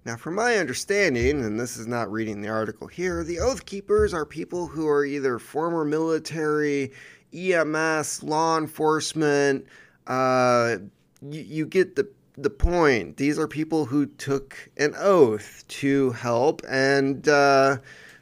Now, 0.05 0.15
from 0.15 0.35
my 0.35 0.57
understanding, 0.57 1.43
and 1.43 1.59
this 1.59 1.77
is 1.77 1.85
not 1.85 2.11
reading 2.11 2.41
the 2.41 2.47
article 2.47 2.87
here, 2.87 3.23
the 3.23 3.39
Oath 3.39 3.65
Keepers 3.65 4.13
are 4.13 4.25
people 4.25 4.67
who 4.67 4.87
are 4.87 5.03
either 5.03 5.39
former 5.39 5.83
military, 5.83 6.93
EMS, 7.33 8.23
law 8.23 8.57
enforcement. 8.57 9.65
Uh, 10.07 10.77
you, 11.21 11.41
you 11.41 11.65
get 11.65 11.95
the 11.95 12.09
the 12.41 12.49
point. 12.49 13.17
These 13.17 13.37
are 13.37 13.47
people 13.47 13.85
who 13.85 14.05
took 14.05 14.55
an 14.77 14.93
oath 14.97 15.65
to 15.67 16.11
help 16.11 16.61
and 16.69 17.27
uh, 17.27 17.77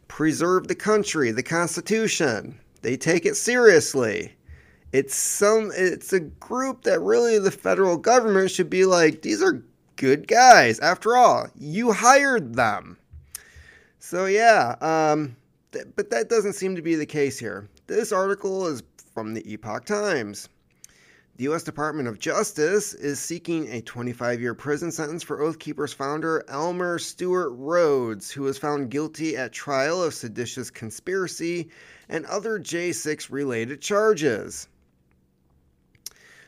preserve 0.07 0.67
the 0.67 0.75
country, 0.75 1.31
the 1.31 1.43
Constitution. 1.43 2.59
They 2.81 2.97
take 2.97 3.25
it 3.25 3.35
seriously. 3.35 4.35
It's 4.91 5.15
some. 5.15 5.71
It's 5.75 6.13
a 6.13 6.21
group 6.21 6.83
that 6.83 6.99
really 7.01 7.37
the 7.39 7.51
federal 7.51 7.97
government 7.97 8.49
should 8.51 8.69
be 8.69 8.85
like. 8.85 9.21
These 9.21 9.43
are 9.43 9.63
good 9.97 10.27
guys. 10.27 10.79
After 10.79 11.17
all, 11.17 11.47
you 11.59 11.91
hired 11.91 12.55
them. 12.55 12.97
So 13.99 14.25
yeah, 14.25 14.75
um, 14.79 15.35
th- 15.73 15.87
but 15.95 16.11
that 16.11 16.29
doesn't 16.29 16.53
seem 16.53 16.75
to 16.77 16.81
be 16.81 16.95
the 16.95 17.05
case 17.05 17.37
here. 17.37 17.67
This 17.87 18.11
article 18.11 18.67
is 18.67 18.83
from 19.13 19.33
the 19.33 19.51
Epoch 19.51 19.85
Times. 19.85 20.47
The 21.37 21.43
U.S. 21.43 21.61
Department 21.61 22.07
of 22.07 22.17
Justice 22.17 22.95
is 22.95 23.19
seeking 23.19 23.71
a 23.71 23.81
25 23.81 24.41
year 24.41 24.55
prison 24.55 24.91
sentence 24.91 25.21
for 25.21 25.41
Oath 25.41 25.59
Keepers 25.59 25.93
founder 25.93 26.43
Elmer 26.47 26.97
Stewart 26.97 27.51
Rhodes, 27.53 28.31
who 28.31 28.43
was 28.43 28.57
found 28.57 28.89
guilty 28.89 29.37
at 29.37 29.51
trial 29.51 30.01
of 30.01 30.15
seditious 30.15 30.71
conspiracy 30.71 31.69
and 32.09 32.25
other 32.25 32.59
J6 32.59 33.29
related 33.29 33.81
charges. 33.81 34.67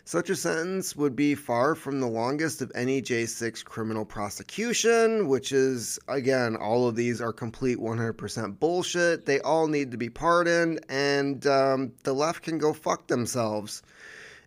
Such 0.09 0.31
a 0.31 0.35
sentence 0.35 0.95
would 0.95 1.15
be 1.15 1.35
far 1.35 1.75
from 1.75 1.99
the 1.99 2.07
longest 2.07 2.63
of 2.63 2.71
any 2.73 2.99
J6 2.99 3.63
criminal 3.63 4.05
prosecution, 4.05 5.27
which 5.27 5.51
is, 5.51 5.99
again, 6.07 6.55
all 6.55 6.87
of 6.87 6.95
these 6.95 7.21
are 7.21 7.31
complete 7.31 7.77
100% 7.77 8.59
bullshit. 8.59 9.27
They 9.27 9.39
all 9.41 9.67
need 9.67 9.91
to 9.91 9.97
be 9.97 10.09
pardoned, 10.09 10.83
and 10.89 11.45
um, 11.45 11.91
the 12.05 12.13
left 12.13 12.41
can 12.41 12.57
go 12.57 12.73
fuck 12.73 13.05
themselves. 13.05 13.83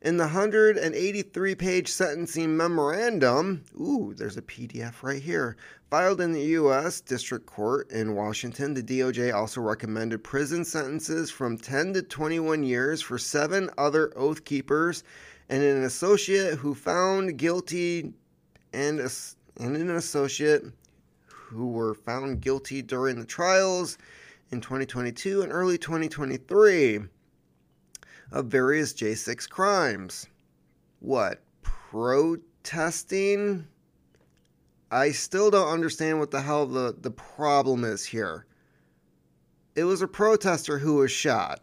In 0.00 0.16
the 0.16 0.24
183 0.24 1.54
page 1.54 1.88
sentencing 1.88 2.56
memorandum, 2.56 3.62
ooh, 3.80 4.14
there's 4.16 4.36
a 4.36 4.42
PDF 4.42 5.04
right 5.04 5.22
here, 5.22 5.56
filed 5.90 6.20
in 6.20 6.32
the 6.32 6.42
U.S. 6.58 7.00
District 7.00 7.46
Court 7.46 7.88
in 7.92 8.16
Washington, 8.16 8.74
the 8.74 8.82
DOJ 8.82 9.32
also 9.32 9.60
recommended 9.60 10.24
prison 10.24 10.64
sentences 10.64 11.30
from 11.30 11.56
10 11.56 11.92
to 11.92 12.02
21 12.02 12.64
years 12.64 13.00
for 13.00 13.16
seven 13.16 13.70
other 13.78 14.12
Oath 14.16 14.44
Keepers 14.44 15.04
and 15.48 15.62
an 15.62 15.84
associate 15.84 16.58
who 16.58 16.74
found 16.74 17.36
guilty 17.36 18.12
and, 18.72 19.00
and 19.58 19.76
an 19.76 19.90
associate 19.90 20.64
who 21.26 21.68
were 21.68 21.94
found 21.94 22.40
guilty 22.40 22.82
during 22.82 23.18
the 23.18 23.26
trials 23.26 23.98
in 24.50 24.60
2022 24.60 25.42
and 25.42 25.52
early 25.52 25.78
2023 25.78 27.00
of 28.30 28.46
various 28.46 28.92
J6 28.94 29.48
crimes. 29.48 30.26
What? 31.00 31.42
Protesting? 31.62 33.66
I 34.90 35.10
still 35.10 35.50
don't 35.50 35.68
understand 35.68 36.18
what 36.18 36.30
the 36.30 36.40
hell 36.40 36.66
the, 36.66 36.94
the 36.98 37.10
problem 37.10 37.84
is 37.84 38.04
here. 38.04 38.46
It 39.74 39.84
was 39.84 40.02
a 40.02 40.08
protester 40.08 40.78
who 40.78 40.96
was 40.96 41.10
shot. 41.10 41.60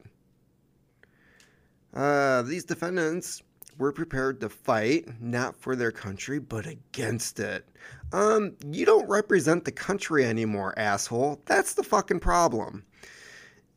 Uh, 1.93 2.43
these 2.43 2.63
defendants 2.63 3.41
were 3.79 3.93
prepared 3.93 4.41
to 4.41 4.50
fight 4.50 5.07
not 5.21 5.55
for 5.55 5.75
their 5.75 5.91
country 5.91 6.38
but 6.38 6.67
against 6.67 7.39
it. 7.39 7.67
Um, 8.12 8.56
you 8.69 8.86
don't 8.86 9.10
represent 9.10 9.65
the 9.65 9.71
country 9.71 10.25
anymore, 10.25 10.77
asshole. 10.77 11.41
That's 11.45 11.73
the 11.73 11.84
fucking 11.84 12.19
problem. 12.19 12.84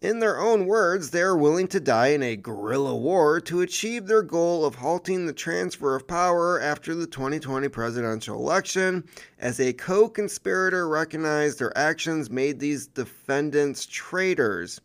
In 0.00 0.18
their 0.18 0.40
own 0.40 0.66
words, 0.66 1.11
they 1.11 1.22
are 1.22 1.37
willing 1.37 1.68
to 1.68 1.79
die 1.79 2.09
in 2.09 2.24
a 2.24 2.35
guerrilla 2.35 2.96
war 2.96 3.40
to 3.42 3.61
achieve 3.61 4.09
their 4.09 4.24
goal 4.24 4.64
of 4.64 4.74
halting 4.74 5.27
the 5.27 5.33
transfer 5.33 5.94
of 5.94 6.09
power 6.09 6.61
after 6.61 6.92
the 6.96 7.07
2020 7.07 7.68
presidential 7.68 8.37
election. 8.37 9.05
As 9.38 9.61
a 9.61 9.72
co 9.72 10.09
conspirator 10.09 10.88
recognized 10.88 11.61
their 11.61 11.77
actions 11.79 12.31
made 12.31 12.59
these 12.59 12.88
defendants 12.88 13.87
traitors. 13.87 14.81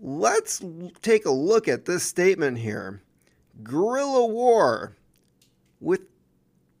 Let's 0.00 0.64
take 1.02 1.26
a 1.26 1.30
look 1.30 1.68
at 1.68 1.84
this 1.84 2.04
statement 2.04 2.56
here 2.56 3.02
guerrilla 3.62 4.26
war 4.26 4.96
with 5.80 6.00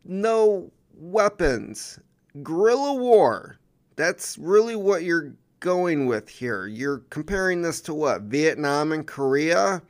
no 0.04 0.70
weapons. 0.96 1.98
Guerrilla 2.42 2.94
war. 2.94 3.58
That's 3.96 4.36
really 4.38 4.76
what 4.76 5.04
you're 5.04 5.34
going 5.60 6.06
with 6.06 6.28
here. 6.28 6.66
You're 6.66 6.98
comparing 7.10 7.62
this 7.62 7.80
to 7.82 7.94
what? 7.94 8.22
Vietnam 8.22 8.92
and 8.92 9.06
Korea? 9.06 9.82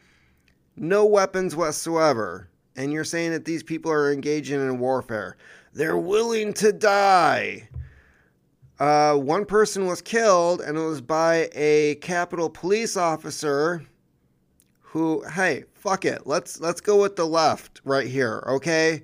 No 0.76 1.04
weapons 1.06 1.56
whatsoever. 1.56 2.48
And 2.76 2.92
you're 2.92 3.04
saying 3.04 3.32
that 3.32 3.44
these 3.44 3.62
people 3.62 3.90
are 3.90 4.12
engaging 4.12 4.60
in 4.60 4.78
warfare. 4.78 5.36
They're 5.72 5.98
willing 5.98 6.52
to 6.54 6.72
die. 6.72 7.68
Uh, 8.78 9.14
one 9.14 9.44
person 9.46 9.86
was 9.86 10.02
killed, 10.02 10.60
and 10.60 10.76
it 10.76 10.80
was 10.80 11.00
by 11.00 11.48
a 11.54 11.94
Capitol 11.96 12.50
police 12.50 12.96
officer 12.96 13.84
who, 14.94 15.24
hey, 15.28 15.64
fuck 15.74 16.04
it. 16.04 16.24
Let's 16.24 16.61
let's 16.61 16.80
go 16.80 17.02
with 17.02 17.16
the 17.16 17.26
left 17.26 17.80
right 17.85 18.07
here, 18.07 18.44
okay? 18.46 19.02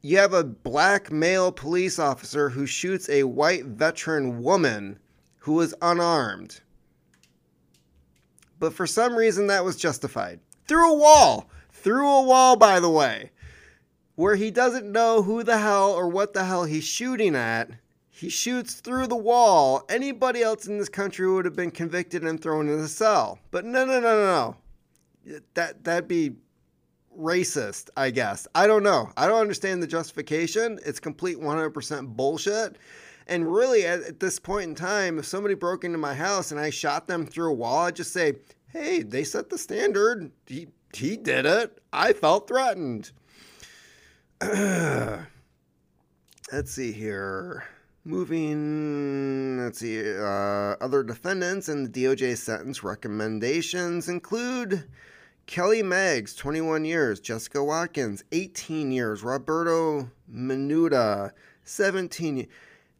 You 0.00 0.18
have 0.18 0.32
a 0.32 0.44
black 0.44 1.10
male 1.10 1.50
police 1.50 1.98
officer 1.98 2.48
who 2.48 2.66
shoots 2.66 3.08
a 3.08 3.24
white 3.24 3.64
veteran 3.64 4.44
woman 4.44 5.00
who 5.38 5.60
is 5.60 5.74
unarmed. 5.82 6.60
But 8.60 8.74
for 8.74 8.86
some 8.86 9.16
reason, 9.16 9.48
that 9.48 9.64
was 9.64 9.74
justified. 9.74 10.38
Through 10.68 10.92
a 10.92 10.98
wall. 10.98 11.50
Through 11.72 12.08
a 12.08 12.22
wall, 12.22 12.54
by 12.54 12.78
the 12.78 12.88
way. 12.88 13.32
Where 14.14 14.36
he 14.36 14.52
doesn't 14.52 14.92
know 14.92 15.20
who 15.20 15.42
the 15.42 15.58
hell 15.58 15.90
or 15.90 16.06
what 16.06 16.32
the 16.32 16.44
hell 16.44 16.62
he's 16.62 16.84
shooting 16.84 17.34
at. 17.34 17.70
He 18.08 18.28
shoots 18.28 18.74
through 18.74 19.08
the 19.08 19.16
wall. 19.16 19.84
Anybody 19.88 20.42
else 20.42 20.68
in 20.68 20.78
this 20.78 20.88
country 20.88 21.28
would 21.28 21.44
have 21.44 21.56
been 21.56 21.72
convicted 21.72 22.22
and 22.22 22.40
thrown 22.40 22.68
in 22.68 22.78
a 22.78 22.86
cell. 22.86 23.40
But 23.50 23.64
no, 23.64 23.84
no, 23.84 23.98
no, 23.98 24.00
no, 24.00 24.26
no. 24.26 24.56
That, 25.54 25.84
that'd 25.84 26.08
be 26.08 26.32
racist, 27.18 27.90
I 27.96 28.10
guess. 28.10 28.46
I 28.54 28.66
don't 28.66 28.82
know. 28.82 29.10
I 29.16 29.26
don't 29.26 29.40
understand 29.40 29.82
the 29.82 29.86
justification. 29.86 30.78
It's 30.84 31.00
complete 31.00 31.38
100% 31.38 32.16
bullshit. 32.16 32.76
And 33.26 33.50
really, 33.50 33.86
at, 33.86 34.02
at, 34.02 34.20
this 34.20 34.38
point 34.38 34.68
in 34.68 34.74
time, 34.74 35.18
if 35.18 35.24
somebody 35.24 35.54
broke 35.54 35.84
into 35.84 35.98
my 35.98 36.14
house 36.14 36.50
and 36.50 36.60
I 36.60 36.70
shot 36.70 37.06
them 37.06 37.24
through 37.26 37.50
a 37.50 37.54
wall, 37.54 37.86
I'd 37.86 37.96
just 37.96 38.12
say, 38.12 38.34
hey, 38.66 39.02
they 39.02 39.24
set 39.24 39.48
the 39.48 39.56
standard. 39.56 40.30
He, 40.46 40.68
he 40.92 41.16
did 41.16 41.46
it. 41.46 41.78
I 41.92 42.12
felt 42.12 42.48
threatened. 42.48 43.12
let's 44.42 45.26
see 46.66 46.92
here. 46.92 47.64
Moving, 48.06 49.56
let's 49.56 49.78
see, 49.78 49.98
uh, 49.98 50.76
other 50.78 51.02
defendants 51.02 51.70
in 51.70 51.84
the 51.84 51.88
DOJ 51.88 52.36
sentence 52.36 52.84
recommendations 52.84 54.10
include 54.10 54.84
Kelly 55.46 55.82
Meggs, 55.82 56.34
21 56.34 56.84
years, 56.84 57.18
Jessica 57.18 57.64
Watkins, 57.64 58.22
18 58.30 58.92
years, 58.92 59.22
Roberto 59.22 60.10
Minuta, 60.30 61.30
17 61.64 62.36
years. 62.36 62.48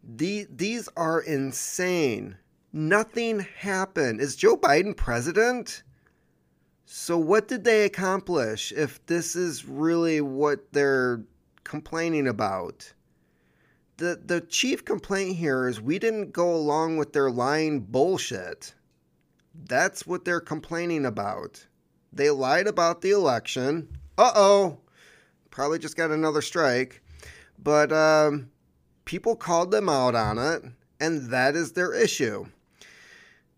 The, 0.03 0.47
these 0.49 0.89
are 0.97 1.21
insane. 1.21 2.39
Nothing 2.73 3.41
happened. 3.41 4.23
Is 4.23 4.37
Joe 4.37 4.57
Biden 4.57 4.97
president? 4.97 5.83
So, 6.87 7.19
what 7.19 7.47
did 7.47 7.65
they 7.65 7.85
accomplish 7.85 8.73
if 8.73 9.05
this 9.05 9.37
is 9.37 9.67
really 9.67 10.23
what 10.23 10.73
they're 10.73 11.23
complaining 11.63 12.27
about? 12.27 12.95
The, 13.97 14.21
the 14.25 14.41
chief 14.41 14.85
complaint 14.85 15.37
here 15.37 15.69
is 15.69 15.81
we 15.81 15.99
didn't 15.99 16.33
go 16.33 16.53
along 16.53 16.97
with 16.97 17.13
their 17.13 17.31
lying 17.31 17.81
bullshit. 17.81 18.75
That's 19.55 20.07
what 20.07 20.25
they're 20.25 20.41
complaining 20.41 21.07
about. 21.07 21.65
They 22.13 22.31
lied 22.31 22.67
about 22.67 23.03
the 23.03 23.11
election. 23.11 23.89
Uh 24.19 24.33
oh. 24.35 24.79
Probably 25.51 25.79
just 25.79 25.97
got 25.97 26.11
another 26.11 26.43
strike. 26.43 27.03
But 27.63 27.93
um, 27.93 28.51
people 29.05 29.37
called 29.37 29.71
them 29.71 29.89
out 29.89 30.17
on 30.17 30.39
it, 30.39 30.65
and 30.99 31.31
that 31.31 31.55
is 31.55 31.73
their 31.73 31.95
issue. 31.95 32.47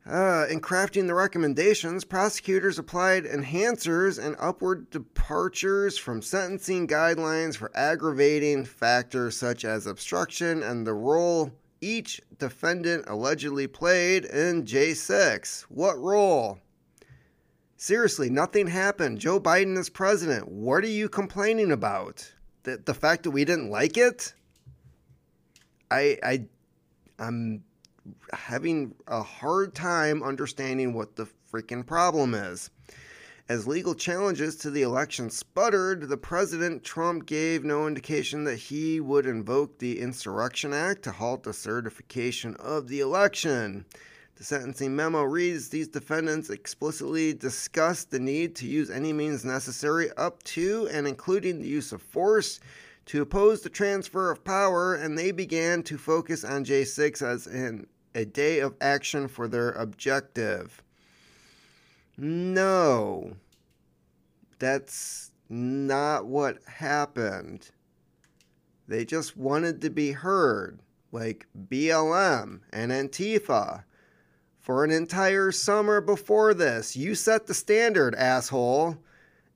Uh, 0.09 0.47
in 0.49 0.61
crafting 0.61 1.09
the 1.09 1.15
recommendations, 1.15 2.05
prosecutors 2.05 2.79
applied 2.79 3.25
enhancers 3.25 4.25
and 4.25 4.37
upward 4.39 4.89
departures 4.91 5.99
from 5.99 6.23
sentencing 6.23 6.87
guidelines 6.87 7.57
for 7.57 7.73
aggravating 7.75 8.65
factors 8.65 9.37
such 9.37 9.65
as 9.65 9.87
obstruction 9.87 10.63
and 10.63 10.87
the 10.87 10.95
role 10.95 11.51
each 11.81 12.21
defendant 12.39 13.05
allegedly 13.09 13.67
played 13.67 14.25
in 14.27 14.65
J6. 14.65 15.63
What 15.63 15.99
role? 15.99 16.61
Seriously, 17.77 18.31
nothing 18.31 18.69
happened. 18.69 19.19
Joe 19.19 19.41
Biden 19.41 19.77
is 19.77 19.91
president. 19.91 20.49
What 20.49 20.85
are 20.85 20.89
you 20.89 21.09
complaining 21.09 21.73
about? 21.73 22.33
The, 22.63 22.81
the 22.85 22.95
fact 22.95 23.25
that 23.25 23.33
we 23.33 23.45
didn't 23.45 23.71
like 23.71 23.97
it? 23.97 24.33
I 25.91 26.19
I 26.23 26.45
I'm 27.19 27.63
having 28.33 28.95
a 29.07 29.23
hard 29.23 29.75
time 29.75 30.23
understanding 30.23 30.93
what 30.93 31.17
the 31.17 31.27
freaking 31.53 31.87
problem 31.87 32.35
is. 32.35 32.71
As 33.49 33.69
legal 33.69 33.95
challenges 33.95 34.57
to 34.57 34.71
the 34.71 34.83
election 34.83 35.31
sputtered, 35.31 36.09
the 36.09 36.17
President 36.17 36.83
Trump 36.83 37.27
gave 37.27 37.63
no 37.63 37.87
indication 37.87 38.43
that 38.43 38.57
he 38.57 38.99
would 38.99 39.25
invoke 39.25 39.79
the 39.79 40.01
Insurrection 40.01 40.73
Act 40.73 41.03
to 41.03 41.13
halt 41.13 41.45
the 41.45 41.53
certification 41.53 42.57
of 42.57 42.89
the 42.89 42.99
election. 42.99 43.85
The 44.35 44.43
sentencing 44.43 44.97
memo 44.97 45.23
reads 45.23 45.69
These 45.69 45.89
defendants 45.89 46.51
explicitly 46.51 47.35
discussed 47.35 48.11
the 48.11 48.19
need 48.19 48.57
to 48.57 48.67
use 48.67 48.91
any 48.91 49.13
means 49.13 49.45
necessary 49.45 50.11
up 50.17 50.43
to 50.43 50.89
and 50.91 51.07
including 51.07 51.61
the 51.61 51.69
use 51.69 51.93
of 51.93 52.03
force 52.03 52.59
to 53.07 53.23
oppose 53.23 53.63
the 53.63 53.71
transfer 53.71 54.31
of 54.33 54.43
power, 54.43 54.97
and 54.97 55.17
they 55.17 55.31
began 55.31 55.85
to 55.85 55.97
focus 55.97 56.45
on 56.45 56.65
J6 56.65 57.23
as 57.23 57.47
in 57.47 57.87
a 58.17 58.25
day 58.25 58.61
of 58.61 58.75
action 58.81 59.29
for 59.29 59.47
their 59.47 59.73
objective. 59.73 60.83
No, 62.17 63.37
that's 64.59 65.33
not 65.51 66.25
what 66.25 66.59
happened. 66.67 67.71
They 68.89 69.05
just 69.05 69.37
wanted 69.37 69.83
to 69.83 69.91
be 69.91 70.13
heard, 70.13 70.81
like 71.13 71.47
BLM 71.69 72.61
and 72.73 72.91
Antifa. 72.91 73.85
For 74.61 74.83
an 74.83 74.91
entire 74.91 75.53
summer 75.53 76.01
before 76.01 76.55
this, 76.55 76.97
you 76.97 77.15
set 77.15 77.47
the 77.47 77.55
standard, 77.55 78.15
asshole. 78.15 78.97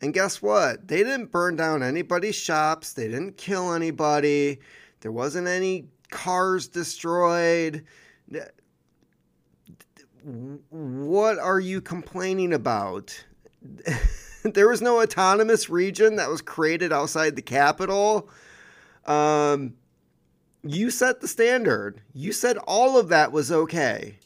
And 0.03 0.13
guess 0.13 0.43
what? 0.43 0.87
They 0.87 0.99
didn't 0.99 1.33
burn 1.33 1.57
down 1.57 1.83
anybody's 1.83 2.37
shops, 2.37 2.93
they 2.93 3.09
didn't 3.09 3.39
kill 3.39 3.73
anybody, 3.73 4.61
there 5.01 5.13
wasn't 5.13 5.49
any 5.49 5.87
cars 6.11 6.69
destroyed 6.69 7.85
what 10.71 11.39
are 11.39 11.61
you 11.61 11.81
complaining 11.81 12.53
about? 12.53 13.25
there 14.45 14.69
was 14.69 14.83
no 14.83 15.03
autonomous 15.03 15.69
region 15.69 16.17
that 16.17 16.29
was 16.29 16.41
created 16.41 16.93
outside 16.93 17.37
the 17.37 17.43
capital. 17.43 18.29
Um, 19.07 19.75
you 20.63 20.91
set 20.91 21.21
the 21.21 21.29
standard. 21.29 22.03
You 22.15 22.33
said 22.33 22.59
all 22.59 22.99
of 22.99 23.09
that 23.09 23.33
was 23.33 23.51
okay. 23.51 24.17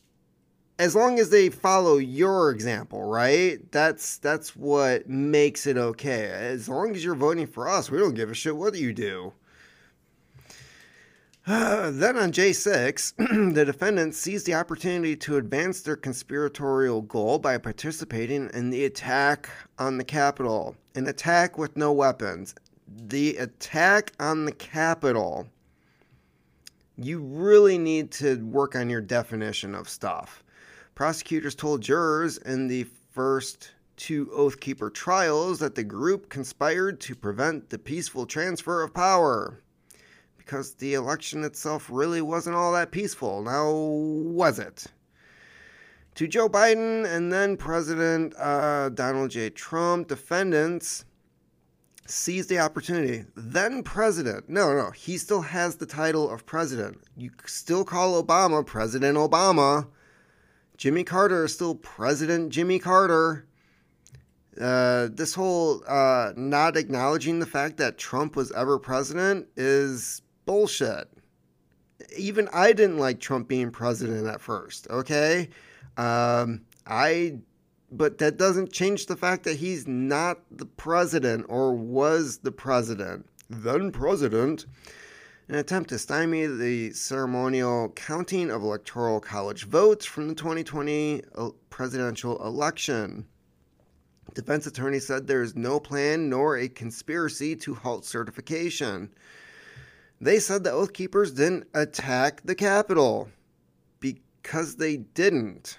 As 0.78 0.96
long 0.96 1.20
as 1.20 1.30
they 1.30 1.50
follow 1.50 1.98
your 1.98 2.50
example, 2.50 3.04
right? 3.04 3.60
That's 3.70 4.18
that's 4.18 4.56
what 4.56 5.08
makes 5.08 5.68
it 5.68 5.76
okay. 5.76 6.24
As 6.24 6.68
long 6.68 6.96
as 6.96 7.04
you're 7.04 7.14
voting 7.14 7.46
for 7.46 7.68
us, 7.68 7.90
we 7.90 7.98
don't 7.98 8.14
give 8.14 8.30
a 8.30 8.34
shit 8.34 8.56
what 8.56 8.74
you 8.74 8.92
do. 8.92 9.32
then 11.46 12.16
on 12.16 12.32
J6, 12.32 13.52
the 13.54 13.66
defendants 13.66 14.16
seized 14.16 14.46
the 14.46 14.54
opportunity 14.54 15.14
to 15.14 15.36
advance 15.36 15.82
their 15.82 15.94
conspiratorial 15.94 17.02
goal 17.02 17.38
by 17.38 17.58
participating 17.58 18.48
in 18.54 18.70
the 18.70 18.86
attack 18.86 19.50
on 19.78 19.98
the 19.98 20.04
Capitol. 20.04 20.74
An 20.94 21.06
attack 21.06 21.58
with 21.58 21.76
no 21.76 21.92
weapons. 21.92 22.54
The 22.88 23.36
attack 23.36 24.12
on 24.18 24.46
the 24.46 24.52
Capitol. 24.52 25.46
You 26.96 27.18
really 27.18 27.76
need 27.76 28.10
to 28.12 28.36
work 28.36 28.74
on 28.74 28.88
your 28.88 29.02
definition 29.02 29.74
of 29.74 29.86
stuff. 29.86 30.42
Prosecutors 30.94 31.54
told 31.54 31.82
jurors 31.82 32.38
in 32.38 32.68
the 32.68 32.86
first 33.12 33.74
two 33.96 34.30
Oath 34.32 34.60
Keeper 34.60 34.88
trials 34.88 35.58
that 35.58 35.74
the 35.74 35.84
group 35.84 36.30
conspired 36.30 37.00
to 37.02 37.14
prevent 37.14 37.68
the 37.68 37.78
peaceful 37.78 38.24
transfer 38.24 38.82
of 38.82 38.94
power 38.94 39.60
because 40.44 40.74
the 40.74 40.94
election 40.94 41.44
itself 41.44 41.88
really 41.90 42.20
wasn't 42.20 42.56
all 42.56 42.72
that 42.72 42.90
peaceful. 42.90 43.42
Now, 43.42 43.70
was 43.72 44.58
it? 44.58 44.86
To 46.16 46.28
Joe 46.28 46.48
Biden 46.48 47.06
and 47.06 47.32
then 47.32 47.56
President 47.56 48.34
uh, 48.38 48.90
Donald 48.90 49.30
J. 49.30 49.50
Trump, 49.50 50.08
defendants 50.08 51.04
seized 52.06 52.48
the 52.48 52.58
opportunity. 52.58 53.24
Then 53.34 53.82
president. 53.82 54.48
No, 54.48 54.74
no, 54.74 54.90
he 54.90 55.16
still 55.16 55.40
has 55.40 55.76
the 55.76 55.86
title 55.86 56.30
of 56.30 56.46
president. 56.46 57.00
You 57.16 57.30
still 57.46 57.84
call 57.84 58.22
Obama 58.22 58.64
President 58.64 59.16
Obama. 59.16 59.88
Jimmy 60.76 61.04
Carter 61.04 61.44
is 61.44 61.54
still 61.54 61.74
President 61.76 62.50
Jimmy 62.50 62.78
Carter. 62.78 63.46
Uh, 64.60 65.08
this 65.10 65.34
whole 65.34 65.82
uh, 65.88 66.32
not 66.36 66.76
acknowledging 66.76 67.40
the 67.40 67.46
fact 67.46 67.76
that 67.78 67.98
Trump 67.98 68.36
was 68.36 68.52
ever 68.52 68.78
president 68.78 69.48
is 69.56 70.22
bullshit. 70.46 71.08
Even 72.16 72.48
I 72.52 72.72
didn't 72.72 72.98
like 72.98 73.20
Trump 73.20 73.48
being 73.48 73.70
president 73.70 74.26
at 74.26 74.40
first, 74.40 74.88
okay? 74.90 75.48
Um, 75.96 76.62
I, 76.86 77.38
but 77.90 78.18
that 78.18 78.36
doesn't 78.36 78.72
change 78.72 79.06
the 79.06 79.16
fact 79.16 79.44
that 79.44 79.56
he's 79.56 79.86
not 79.86 80.40
the 80.50 80.66
president 80.66 81.46
or 81.48 81.74
was 81.74 82.38
the 82.38 82.52
president, 82.52 83.26
then 83.48 83.90
president. 83.90 84.66
An 85.48 85.56
attempt 85.56 85.90
to 85.90 85.98
stymie 85.98 86.46
the 86.46 86.90
ceremonial 86.92 87.90
counting 87.90 88.50
of 88.50 88.62
electoral 88.62 89.20
college 89.20 89.64
votes 89.64 90.06
from 90.06 90.28
the 90.28 90.34
2020 90.34 91.22
uh, 91.34 91.50
presidential 91.68 92.42
election. 92.42 93.26
Defense 94.32 94.66
attorney 94.66 95.00
said 95.00 95.26
there 95.26 95.42
is 95.42 95.54
no 95.54 95.78
plan 95.78 96.30
nor 96.30 96.56
a 96.56 96.68
conspiracy 96.68 97.54
to 97.56 97.74
halt 97.74 98.06
certification. 98.06 99.10
They 100.24 100.38
said 100.38 100.64
the 100.64 100.72
Oath 100.72 100.94
Keepers 100.94 101.32
didn't 101.32 101.68
attack 101.74 102.40
the 102.46 102.54
Capitol 102.54 103.28
because 104.00 104.76
they 104.76 104.96
didn't. 104.96 105.76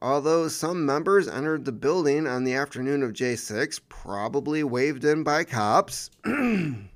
Although 0.00 0.46
some 0.46 0.86
members 0.86 1.26
entered 1.26 1.64
the 1.64 1.72
building 1.72 2.28
on 2.28 2.44
the 2.44 2.54
afternoon 2.54 3.02
of 3.02 3.12
J6, 3.12 3.80
probably 3.88 4.62
waved 4.62 5.04
in 5.04 5.24
by 5.24 5.42
cops, 5.42 6.10
and 6.24 6.88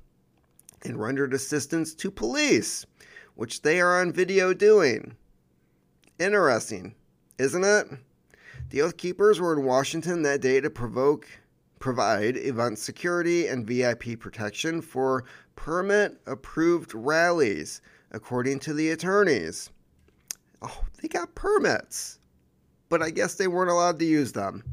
rendered 0.85 1.33
assistance 1.33 1.93
to 1.95 2.09
police, 2.09 2.85
which 3.35 3.61
they 3.61 3.81
are 3.81 3.99
on 3.99 4.13
video 4.13 4.53
doing. 4.53 5.17
Interesting, 6.19 6.95
isn't 7.37 7.65
it? 7.65 7.87
The 8.69 8.81
Oath 8.81 8.95
Keepers 8.95 9.41
were 9.41 9.51
in 9.51 9.65
Washington 9.65 10.21
that 10.21 10.39
day 10.39 10.61
to 10.61 10.69
provoke 10.69 11.27
provide 11.79 12.37
event 12.37 12.79
security 12.79 13.47
and 13.47 13.67
VIP 13.67 14.19
protection 14.19 14.81
for 14.81 15.23
permit 15.55 16.19
approved 16.25 16.93
rallies, 16.93 17.81
according 18.11 18.59
to 18.59 18.73
the 18.73 18.91
attorneys. 18.91 19.69
Oh, 20.61 20.83
they 21.01 21.07
got 21.07 21.35
permits, 21.35 22.19
but 22.89 23.01
I 23.01 23.09
guess 23.09 23.35
they 23.35 23.47
weren't 23.47 23.71
allowed 23.71 23.99
to 23.99 24.05
use 24.05 24.31
them. 24.31 24.63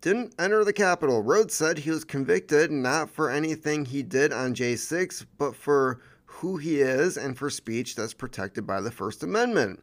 Didn't 0.00 0.34
enter 0.38 0.64
the 0.64 0.72
Capitol. 0.72 1.22
Rhodes 1.22 1.54
said 1.54 1.78
he 1.78 1.90
was 1.90 2.04
convicted 2.04 2.70
not 2.70 3.10
for 3.10 3.28
anything 3.28 3.84
he 3.84 4.02
did 4.02 4.32
on 4.32 4.54
J6, 4.54 5.26
but 5.36 5.54
for 5.54 6.00
who 6.24 6.56
he 6.56 6.80
is 6.80 7.18
and 7.18 7.36
for 7.36 7.50
speech 7.50 7.96
that's 7.96 8.14
protected 8.14 8.66
by 8.66 8.80
the 8.80 8.90
First 8.90 9.22
Amendment. 9.22 9.82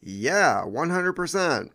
Yeah, 0.00 0.62
100%. 0.64 1.70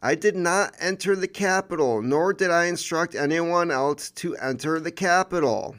I 0.00 0.14
did 0.14 0.36
not 0.36 0.74
enter 0.78 1.16
the 1.16 1.28
Capitol, 1.28 2.00
nor 2.00 2.32
did 2.32 2.50
I 2.50 2.66
instruct 2.66 3.14
anyone 3.14 3.70
else 3.70 4.10
to 4.12 4.36
enter 4.36 4.80
the 4.80 4.92
Capitol. 4.92 5.76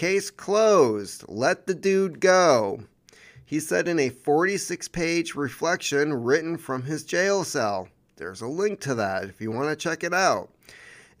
Case 0.00 0.30
closed. 0.30 1.26
Let 1.28 1.66
the 1.66 1.74
dude 1.74 2.20
go. 2.20 2.84
He 3.44 3.60
said 3.60 3.86
in 3.86 3.98
a 3.98 4.08
46 4.08 4.88
page 4.88 5.34
reflection 5.34 6.14
written 6.14 6.56
from 6.56 6.84
his 6.84 7.04
jail 7.04 7.44
cell. 7.44 7.90
There's 8.16 8.40
a 8.40 8.46
link 8.46 8.80
to 8.80 8.94
that 8.94 9.24
if 9.24 9.42
you 9.42 9.50
want 9.50 9.68
to 9.68 9.76
check 9.76 10.02
it 10.02 10.14
out. 10.14 10.48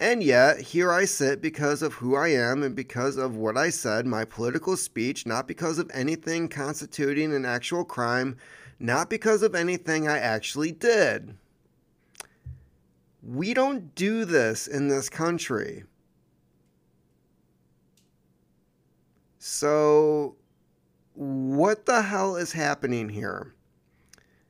And 0.00 0.22
yet, 0.22 0.62
here 0.62 0.90
I 0.90 1.04
sit 1.04 1.42
because 1.42 1.82
of 1.82 1.92
who 1.92 2.16
I 2.16 2.28
am 2.28 2.62
and 2.62 2.74
because 2.74 3.18
of 3.18 3.36
what 3.36 3.58
I 3.58 3.68
said, 3.68 4.06
my 4.06 4.24
political 4.24 4.78
speech, 4.78 5.26
not 5.26 5.46
because 5.46 5.78
of 5.78 5.90
anything 5.92 6.48
constituting 6.48 7.34
an 7.34 7.44
actual 7.44 7.84
crime, 7.84 8.38
not 8.78 9.10
because 9.10 9.42
of 9.42 9.54
anything 9.54 10.08
I 10.08 10.16
actually 10.16 10.72
did. 10.72 11.36
We 13.22 13.52
don't 13.52 13.94
do 13.94 14.24
this 14.24 14.66
in 14.66 14.88
this 14.88 15.10
country. 15.10 15.84
So, 19.42 20.36
what 21.14 21.86
the 21.86 22.02
hell 22.02 22.36
is 22.36 22.52
happening 22.52 23.08
here? 23.08 23.54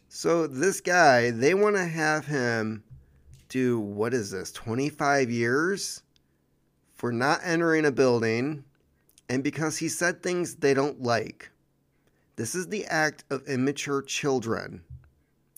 So, 0.09 0.49
this 0.49 0.81
guy, 0.81 1.31
they 1.31 1.55
want 1.55 1.77
to 1.77 1.87
have 1.87 2.27
him 2.27 2.83
do 3.49 3.79
what 3.79 4.13
is 4.13 4.33
this, 4.33 4.51
25 4.51 5.31
years 5.31 6.03
for 6.95 7.13
not 7.13 7.41
entering 7.45 7.85
a 7.85 7.93
building 7.93 8.65
and 9.29 9.45
because 9.45 9.77
he 9.77 9.89
said 9.89 10.25
things 10.25 10.57
they 10.57 10.75
don't 10.75 11.01
like. 11.01 11.53
This 12.35 12.57
is 12.57 12.67
the 12.67 12.85
act 12.87 13.23
of 13.31 13.47
immature 13.47 14.03
children. 14.03 14.83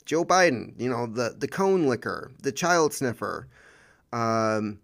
Joe 0.05 0.27
Biden, 0.27 0.75
you 0.79 0.90
know, 0.90 1.07
the, 1.07 1.37
the 1.38 1.49
cone 1.49 1.87
licker, 1.87 2.33
the 2.42 2.53
child 2.53 2.92
sniffer. 2.92 3.49
Um, 4.12 4.79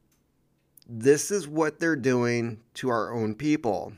this 0.88 1.30
is 1.30 1.46
what 1.46 1.78
they're 1.78 1.96
doing 1.96 2.60
to 2.74 2.88
our 2.88 3.12
own 3.12 3.34
people. 3.34 3.92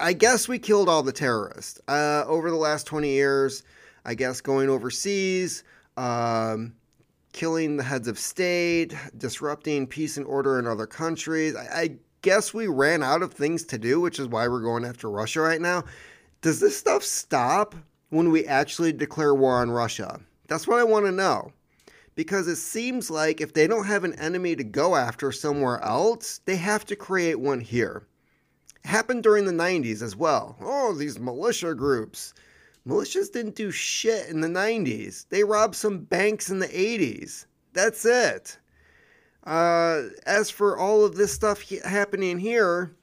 I 0.00 0.12
guess 0.12 0.48
we 0.48 0.58
killed 0.58 0.88
all 0.88 1.02
the 1.02 1.12
terrorists 1.12 1.80
uh, 1.88 2.24
over 2.26 2.50
the 2.50 2.56
last 2.56 2.86
20 2.86 3.08
years. 3.08 3.62
I 4.04 4.14
guess 4.14 4.40
going 4.40 4.68
overseas, 4.68 5.64
um, 5.96 6.74
killing 7.32 7.76
the 7.76 7.82
heads 7.82 8.06
of 8.06 8.18
state, 8.18 8.94
disrupting 9.16 9.86
peace 9.86 10.16
and 10.16 10.26
order 10.26 10.58
in 10.58 10.66
other 10.66 10.86
countries. 10.86 11.56
I, 11.56 11.80
I 11.80 11.90
guess 12.22 12.54
we 12.54 12.66
ran 12.66 13.02
out 13.02 13.22
of 13.22 13.32
things 13.32 13.64
to 13.64 13.78
do, 13.78 14.00
which 14.00 14.18
is 14.18 14.28
why 14.28 14.48
we're 14.48 14.60
going 14.60 14.84
after 14.84 15.10
Russia 15.10 15.40
right 15.40 15.60
now. 15.60 15.84
Does 16.40 16.60
this 16.60 16.76
stuff 16.76 17.02
stop 17.02 17.74
when 18.10 18.30
we 18.30 18.44
actually 18.46 18.92
declare 18.92 19.34
war 19.34 19.56
on 19.56 19.70
Russia? 19.70 20.20
That's 20.46 20.68
what 20.68 20.78
I 20.78 20.84
want 20.84 21.06
to 21.06 21.12
know. 21.12 21.52
Because 22.14 22.48
it 22.48 22.56
seems 22.56 23.10
like 23.10 23.40
if 23.40 23.52
they 23.52 23.66
don't 23.66 23.86
have 23.86 24.04
an 24.04 24.14
enemy 24.14 24.56
to 24.56 24.64
go 24.64 24.96
after 24.96 25.32
somewhere 25.32 25.82
else, 25.82 26.40
they 26.44 26.56
have 26.56 26.84
to 26.86 26.96
create 26.96 27.40
one 27.40 27.60
here. 27.60 28.06
Happened 28.86 29.24
during 29.24 29.46
the 29.46 29.52
90s 29.52 30.00
as 30.00 30.14
well. 30.14 30.56
Oh, 30.60 30.94
these 30.94 31.18
militia 31.18 31.74
groups. 31.74 32.32
Militias 32.86 33.32
didn't 33.32 33.56
do 33.56 33.72
shit 33.72 34.28
in 34.28 34.40
the 34.40 34.48
90s. 34.48 35.26
They 35.28 35.42
robbed 35.42 35.74
some 35.74 35.98
banks 35.98 36.50
in 36.50 36.60
the 36.60 36.68
80s. 36.68 37.46
That's 37.72 38.04
it. 38.04 38.56
Uh, 39.42 40.04
as 40.24 40.50
for 40.50 40.78
all 40.78 41.04
of 41.04 41.16
this 41.16 41.32
stuff 41.32 41.68
happening 41.84 42.38
here, 42.38 42.94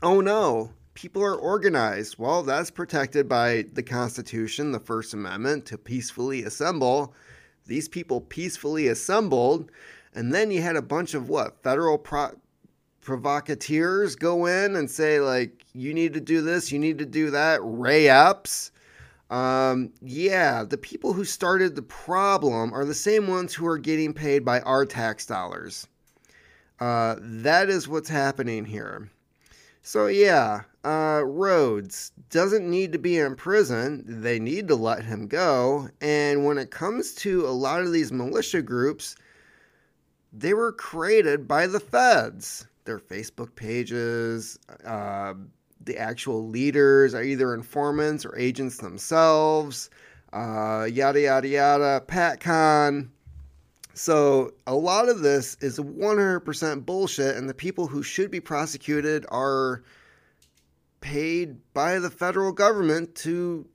oh 0.00 0.20
no, 0.20 0.70
people 0.94 1.24
are 1.24 1.34
organized. 1.34 2.16
Well, 2.16 2.44
that's 2.44 2.70
protected 2.70 3.28
by 3.28 3.64
the 3.72 3.82
Constitution, 3.82 4.70
the 4.70 4.78
First 4.78 5.12
Amendment, 5.12 5.66
to 5.66 5.76
peacefully 5.76 6.44
assemble. 6.44 7.14
These 7.66 7.88
people 7.88 8.20
peacefully 8.20 8.86
assembled, 8.86 9.72
and 10.14 10.32
then 10.32 10.52
you 10.52 10.62
had 10.62 10.76
a 10.76 10.82
bunch 10.82 11.14
of 11.14 11.28
what 11.28 11.62
federal 11.64 11.98
pro- 11.98 12.36
provocateurs 13.04 14.16
go 14.16 14.46
in 14.46 14.76
and 14.76 14.90
say 14.90 15.20
like, 15.20 15.64
"You 15.72 15.94
need 15.94 16.14
to 16.14 16.20
do 16.20 16.40
this, 16.42 16.72
you 16.72 16.78
need 16.78 16.98
to 16.98 17.06
do 17.06 17.30
that." 17.30 17.60
Ray 17.62 18.08
Epps. 18.08 18.72
Um, 19.30 19.92
yeah, 20.02 20.64
the 20.64 20.78
people 20.78 21.12
who 21.12 21.24
started 21.24 21.76
the 21.76 21.82
problem 21.82 22.72
are 22.72 22.84
the 22.84 22.94
same 22.94 23.28
ones 23.28 23.54
who 23.54 23.66
are 23.66 23.78
getting 23.78 24.12
paid 24.12 24.44
by 24.44 24.60
our 24.60 24.84
tax 24.86 25.26
dollars. 25.26 25.86
Uh, 26.80 27.16
that 27.20 27.68
is 27.68 27.88
what's 27.88 28.08
happening 28.08 28.64
here. 28.64 29.10
So 29.82 30.06
yeah, 30.06 30.62
uh, 30.84 31.22
Rhodes 31.24 32.12
doesn't 32.30 32.68
need 32.68 32.92
to 32.92 32.98
be 32.98 33.18
in 33.18 33.36
prison. 33.36 34.04
They 34.06 34.38
need 34.38 34.68
to 34.68 34.74
let 34.74 35.04
him 35.04 35.26
go. 35.26 35.88
And 36.00 36.44
when 36.44 36.58
it 36.58 36.70
comes 36.70 37.14
to 37.16 37.46
a 37.46 37.50
lot 37.50 37.80
of 37.80 37.92
these 37.92 38.12
militia 38.12 38.62
groups, 38.62 39.16
they 40.32 40.54
were 40.54 40.72
created 40.72 41.46
by 41.46 41.66
the 41.66 41.80
feds. 41.80 42.66
Their 42.84 42.98
Facebook 42.98 43.54
pages, 43.54 44.58
uh, 44.84 45.34
the 45.80 45.98
actual 45.98 46.48
leaders 46.48 47.14
are 47.14 47.22
either 47.22 47.54
informants 47.54 48.24
or 48.24 48.36
agents 48.38 48.78
themselves. 48.78 49.90
Uh, 50.32 50.88
yada 50.90 51.20
yada 51.20 51.48
yada. 51.48 52.02
PatCon. 52.06 53.08
So 53.94 54.54
a 54.66 54.74
lot 54.74 55.08
of 55.08 55.20
this 55.20 55.56
is 55.60 55.78
100% 55.78 56.84
bullshit, 56.84 57.36
and 57.36 57.48
the 57.48 57.54
people 57.54 57.86
who 57.86 58.02
should 58.02 58.30
be 58.30 58.40
prosecuted 58.40 59.24
are 59.28 59.84
paid 61.00 61.56
by 61.74 62.00
the 62.00 62.10
federal 62.10 62.50
government 62.50 63.14
to 63.14 63.66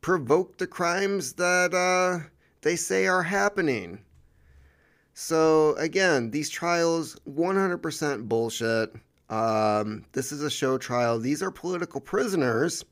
provoke 0.00 0.56
the 0.56 0.66
crimes 0.66 1.34
that 1.34 1.74
uh, 1.74 2.26
they 2.62 2.76
say 2.76 3.06
are 3.06 3.22
happening. 3.22 3.98
So 5.20 5.74
again, 5.78 6.30
these 6.30 6.48
trials 6.48 7.16
100% 7.28 8.28
bullshit. 8.28 8.94
Um, 9.28 10.04
this 10.12 10.30
is 10.30 10.44
a 10.44 10.48
show 10.48 10.78
trial. 10.78 11.18
These 11.18 11.42
are 11.42 11.50
political 11.50 12.00
prisoners, 12.00 12.84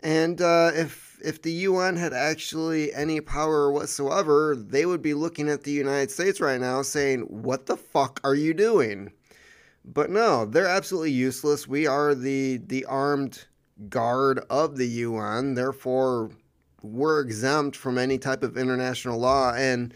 and 0.00 0.40
uh, 0.40 0.70
if 0.72 1.18
if 1.20 1.42
the 1.42 1.50
UN 1.50 1.96
had 1.96 2.12
actually 2.12 2.94
any 2.94 3.20
power 3.20 3.72
whatsoever, 3.72 4.54
they 4.54 4.86
would 4.86 5.02
be 5.02 5.14
looking 5.14 5.48
at 5.48 5.64
the 5.64 5.72
United 5.72 6.12
States 6.12 6.40
right 6.40 6.60
now 6.60 6.80
saying, 6.82 7.22
What 7.22 7.66
the 7.66 7.76
fuck 7.76 8.20
are 8.22 8.36
you 8.36 8.54
doing? 8.54 9.10
But 9.84 10.10
no, 10.10 10.46
they're 10.46 10.68
absolutely 10.68 11.10
useless. 11.10 11.66
We 11.66 11.88
are 11.88 12.14
the 12.14 12.58
the 12.58 12.84
armed 12.84 13.46
guard 13.88 14.38
of 14.48 14.76
the 14.76 14.86
UN, 14.86 15.54
therefore 15.54 16.30
we're 16.82 17.20
exempt 17.20 17.74
from 17.74 17.98
any 17.98 18.16
type 18.16 18.44
of 18.44 18.56
international 18.56 19.18
law 19.18 19.52
and 19.54 19.92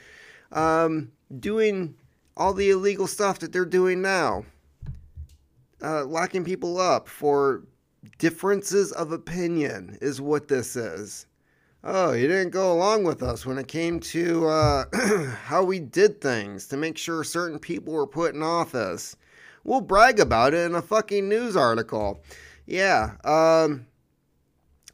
um, 0.51 1.13
doing 1.39 1.95
all 2.37 2.55
the 2.55 2.71
illegal 2.71 3.07
stuff 3.07 3.39
that 3.41 3.53
they're 3.53 3.65
doing 3.65 4.03
now. 4.03 4.45
Uh, 5.83 6.05
locking 6.05 6.45
people 6.45 6.79
up 6.79 7.09
for 7.09 7.65
differences 8.19 8.93
of 8.93 9.13
opinion 9.13 9.99
is 10.01 10.21
what 10.21 10.49
this 10.49 10.77
is. 10.77 11.27
Oh, 11.85 12.13
you 12.13 12.29
didn't 12.29 12.51
go 12.51 12.73
along 12.73 13.03
with 13.03 13.23
us 13.25 13.45
when 13.45 13.59
it 13.59 13.67
came 13.67 13.99
to 13.99 14.47
uh, 14.47 14.85
how 15.45 15.65
we 15.65 15.81
did 15.81 16.21
things 16.21 16.69
to 16.69 16.77
make 16.77 16.97
sure 16.97 17.25
certain 17.25 17.59
people 17.59 17.93
were 17.93 18.07
put 18.07 18.35
in 18.35 18.43
office. 18.43 19.17
We'll 19.65 19.81
brag 19.81 20.21
about 20.21 20.55
it 20.55 20.65
in 20.67 20.77
a 20.77 20.83
fucking 20.83 21.29
news 21.29 21.57
article. 21.57 22.23
Yeah. 22.67 23.17
Um, 23.25 23.87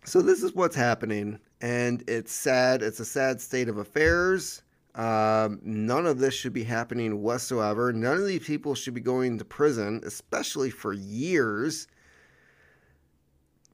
so 0.05 0.23
this 0.23 0.43
is 0.43 0.55
what's 0.55 0.77
happening, 0.77 1.39
and 1.61 2.03
it's 2.09 2.33
sad. 2.33 2.83
It's 2.83 3.01
a 3.01 3.05
sad 3.05 3.43
state 3.43 3.69
of 3.69 3.77
affairs. 3.77 4.63
Um, 4.99 5.61
none 5.63 6.07
of 6.07 6.19
this 6.19 6.35
should 6.35 6.53
be 6.53 6.65
happening 6.65 7.23
whatsoever. 7.23 7.93
None 7.93 8.19
of 8.19 8.27
these 8.27 8.45
people 8.45 8.75
should 8.75 8.95
be 8.95 9.01
going 9.01 9.39
to 9.39 9.45
prison, 9.45 10.03
especially 10.05 10.71
for 10.71 10.93
years 10.93 11.87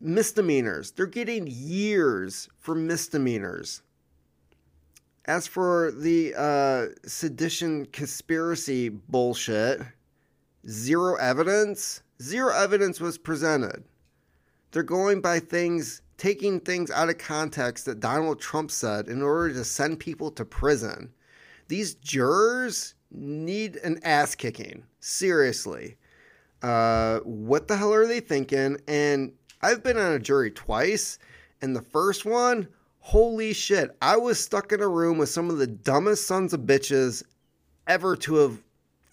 misdemeanors. 0.00 0.90
They're 0.92 1.06
getting 1.06 1.46
years 1.48 2.48
for 2.58 2.74
misdemeanors. 2.74 3.82
As 5.24 5.46
for 5.46 5.90
the 5.90 6.34
uh, 6.36 7.08
sedition 7.08 7.86
conspiracy 7.86 8.90
bullshit, 8.90 9.80
zero 10.68 11.16
evidence. 11.16 12.02
Zero 12.20 12.54
evidence 12.54 13.00
was 13.00 13.16
presented. 13.16 13.84
They're 14.70 14.82
going 14.82 15.20
by 15.20 15.40
things, 15.40 16.02
taking 16.16 16.60
things 16.60 16.90
out 16.90 17.08
of 17.08 17.18
context 17.18 17.86
that 17.86 18.00
Donald 18.00 18.40
Trump 18.40 18.70
said 18.70 19.08
in 19.08 19.22
order 19.22 19.52
to 19.54 19.64
send 19.64 19.98
people 19.98 20.30
to 20.32 20.44
prison. 20.44 21.12
These 21.68 21.94
jurors 21.94 22.94
need 23.10 23.76
an 23.76 23.98
ass 24.02 24.34
kicking. 24.34 24.84
Seriously. 25.00 25.96
Uh, 26.62 27.18
what 27.20 27.68
the 27.68 27.76
hell 27.76 27.92
are 27.92 28.06
they 28.06 28.20
thinking? 28.20 28.78
And 28.88 29.32
I've 29.60 29.82
been 29.82 29.98
on 29.98 30.12
a 30.12 30.18
jury 30.18 30.50
twice, 30.50 31.18
and 31.62 31.74
the 31.74 31.82
first 31.82 32.24
one, 32.24 32.68
holy 33.00 33.52
shit, 33.52 33.96
I 34.00 34.16
was 34.16 34.38
stuck 34.38 34.72
in 34.72 34.80
a 34.80 34.88
room 34.88 35.18
with 35.18 35.28
some 35.28 35.50
of 35.50 35.58
the 35.58 35.66
dumbest 35.66 36.26
sons 36.26 36.52
of 36.52 36.60
bitches 36.60 37.22
ever 37.86 38.16
to 38.16 38.36
have 38.36 38.62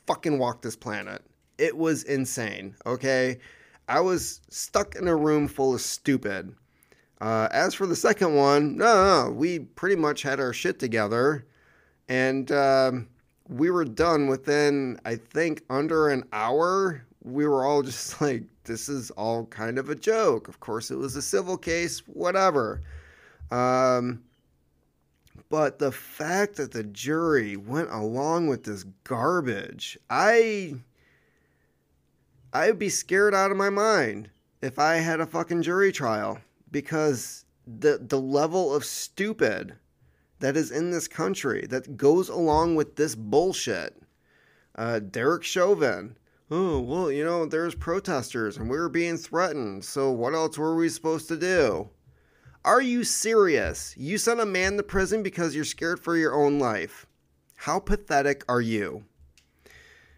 fucking 0.07 0.39
walked 0.39 0.63
this 0.63 0.75
planet. 0.75 1.23
It 1.57 1.77
was 1.77 2.03
insane, 2.03 2.75
okay? 2.85 3.39
I 3.87 3.99
was 3.99 4.41
stuck 4.49 4.95
in 4.95 5.07
a 5.07 5.15
room 5.15 5.47
full 5.47 5.73
of 5.73 5.81
stupid. 5.81 6.55
Uh, 7.21 7.47
as 7.51 7.75
for 7.75 7.85
the 7.85 7.95
second 7.95 8.33
one, 8.33 8.75
no, 8.75 9.25
no, 9.25 9.31
we 9.31 9.59
pretty 9.59 9.95
much 9.95 10.23
had 10.23 10.39
our 10.39 10.51
shit 10.51 10.79
together, 10.79 11.45
and 12.09 12.51
uh, 12.51 12.91
we 13.47 13.69
were 13.69 13.85
done 13.85 14.25
within, 14.25 14.99
I 15.05 15.17
think, 15.17 15.61
under 15.69 16.09
an 16.09 16.23
hour. 16.33 17.05
We 17.23 17.45
were 17.45 17.63
all 17.63 17.81
just 17.83 18.19
like, 18.21 18.43
this 18.63 18.89
is 18.89 19.11
all 19.11 19.45
kind 19.45 19.77
of 19.77 19.91
a 19.91 19.95
joke. 19.95 20.47
Of 20.47 20.59
course, 20.59 20.89
it 20.89 20.97
was 20.97 21.15
a 21.15 21.21
civil 21.21 21.57
case, 21.57 21.99
whatever. 22.07 22.81
Um, 23.51 24.23
but 25.49 25.77
the 25.77 25.91
fact 25.91 26.55
that 26.55 26.71
the 26.71 26.85
jury 26.85 27.55
went 27.55 27.91
along 27.91 28.47
with 28.47 28.63
this 28.63 28.83
garbage, 29.03 29.95
I 30.09 30.73
I'd 32.51 32.79
be 32.79 32.89
scared 32.89 33.35
out 33.35 33.51
of 33.51 33.57
my 33.57 33.69
mind 33.69 34.31
if 34.63 34.79
I 34.79 34.95
had 34.95 35.19
a 35.19 35.27
fucking 35.27 35.61
jury 35.61 35.91
trial 35.91 36.39
because 36.71 37.45
the 37.67 37.99
the 38.01 38.19
level 38.19 38.73
of 38.73 38.83
stupid 38.83 39.75
that 40.39 40.57
is 40.57 40.71
in 40.71 40.91
this 40.91 41.07
country 41.07 41.65
that 41.69 41.97
goes 41.97 42.27
along 42.29 42.75
with 42.75 42.95
this 42.95 43.15
bullshit. 43.15 44.01
Uh, 44.75 44.99
Derek 44.99 45.43
Chauvin, 45.43 46.17
oh, 46.49 46.79
well, 46.79 47.11
you 47.11 47.23
know, 47.23 47.45
there's 47.45 47.75
protesters 47.75 48.57
and 48.57 48.69
we 48.69 48.77
were 48.77 48.89
being 48.89 49.17
threatened, 49.17 49.85
so 49.85 50.11
what 50.11 50.33
else 50.33 50.57
were 50.57 50.75
we 50.75 50.89
supposed 50.89 51.27
to 51.27 51.37
do? 51.37 51.89
Are 52.63 52.81
you 52.81 53.03
serious? 53.03 53.95
You 53.97 54.17
sent 54.17 54.39
a 54.39 54.45
man 54.45 54.77
to 54.77 54.83
prison 54.83 55.23
because 55.23 55.55
you're 55.55 55.65
scared 55.65 55.99
for 55.99 56.15
your 56.15 56.35
own 56.35 56.59
life. 56.59 57.05
How 57.55 57.79
pathetic 57.79 58.43
are 58.47 58.61
you? 58.61 59.03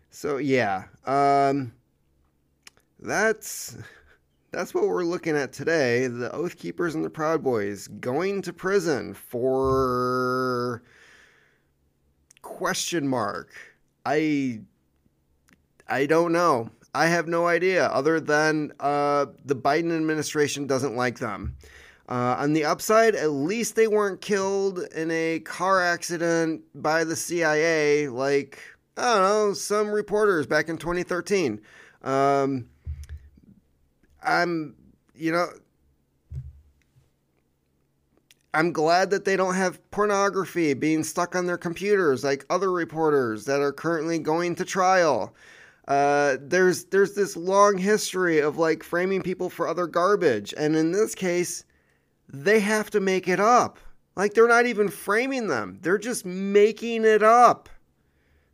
So, 0.09 0.37
yeah, 0.37 0.83
um, 1.05 1.73
that's 2.99 3.77
that's 4.53 4.73
what 4.73 4.87
we're 4.87 5.03
looking 5.03 5.35
at 5.35 5.51
today. 5.51 6.07
The 6.07 6.31
Oath 6.31 6.57
Keepers 6.57 6.95
and 6.95 7.03
the 7.03 7.09
Proud 7.09 7.43
Boys 7.43 7.87
going 7.87 8.43
to 8.43 8.53
prison 8.53 9.13
for 9.13 10.83
question 12.41 13.07
mark. 13.07 13.49
I 14.05 14.61
I 15.87 16.05
don't 16.05 16.31
know. 16.31 16.69
I 16.93 17.07
have 17.07 17.27
no 17.27 17.47
idea 17.47 17.87
other 17.87 18.19
than 18.19 18.71
uh, 18.79 19.25
the 19.43 19.55
Biden 19.55 19.95
administration 19.95 20.67
doesn't 20.67 20.95
like 20.95 21.17
them. 21.17 21.55
Uh, 22.07 22.35
on 22.37 22.53
the 22.53 22.65
upside, 22.65 23.15
at 23.15 23.31
least 23.31 23.75
they 23.75 23.87
weren't 23.87 24.21
killed 24.21 24.79
in 24.93 25.09
a 25.09 25.39
car 25.39 25.81
accident 25.81 26.61
by 26.75 27.03
the 27.03 27.15
CIA, 27.15 28.09
like, 28.09 28.59
I 28.97 29.15
don't 29.15 29.23
know, 29.23 29.53
some 29.53 29.89
reporters 29.89 30.45
back 30.45 30.69
in 30.69 30.77
2013. 30.77 31.61
Um, 32.03 32.67
I'm, 34.23 34.75
you 35.15 35.31
know, 35.31 35.47
I'm 38.53 38.71
glad 38.71 39.09
that 39.09 39.25
they 39.25 39.35
don't 39.35 39.55
have 39.55 39.79
pornography 39.89 40.73
being 40.75 41.03
stuck 41.03 41.35
on 41.35 41.47
their 41.47 41.57
computers 41.57 42.23
like 42.23 42.45
other 42.49 42.71
reporters 42.71 43.45
that 43.45 43.61
are 43.61 43.71
currently 43.71 44.19
going 44.19 44.55
to 44.55 44.65
trial. 44.65 45.33
Uh, 45.87 46.37
there's 46.39 46.85
there's 46.85 47.13
this 47.13 47.35
long 47.35 47.77
history 47.77 48.39
of 48.39 48.57
like 48.57 48.83
framing 48.83 49.21
people 49.21 49.49
for 49.49 49.67
other 49.67 49.87
garbage, 49.87 50.53
and 50.55 50.75
in 50.75 50.91
this 50.91 51.13
case, 51.13 51.65
they 52.29 52.59
have 52.59 52.89
to 52.91 52.99
make 52.99 53.27
it 53.27 53.39
up. 53.39 53.79
Like 54.15 54.33
they're 54.33 54.47
not 54.47 54.65
even 54.65 54.87
framing 54.87 55.47
them; 55.47 55.79
they're 55.81 55.97
just 55.97 56.25
making 56.25 57.03
it 57.03 57.23
up. 57.23 57.67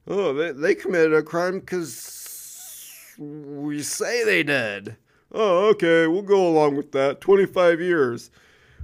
Oh, 0.08 0.34
they 0.34 0.52
they 0.54 0.76
committed 0.76 1.14
a 1.14 1.22
crime 1.22 1.60
because 1.60 3.16
we 3.20 3.84
say 3.84 4.24
they 4.24 4.42
did. 4.42 4.96
Oh, 5.32 5.70
okay, 5.70 6.08
we'll 6.08 6.22
go 6.24 6.48
along 6.48 6.76
with 6.76 6.92
that. 6.94 7.22
Twenty 7.22 7.46
five 7.46 7.80
years. 7.80 8.32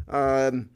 Um, 0.10 0.70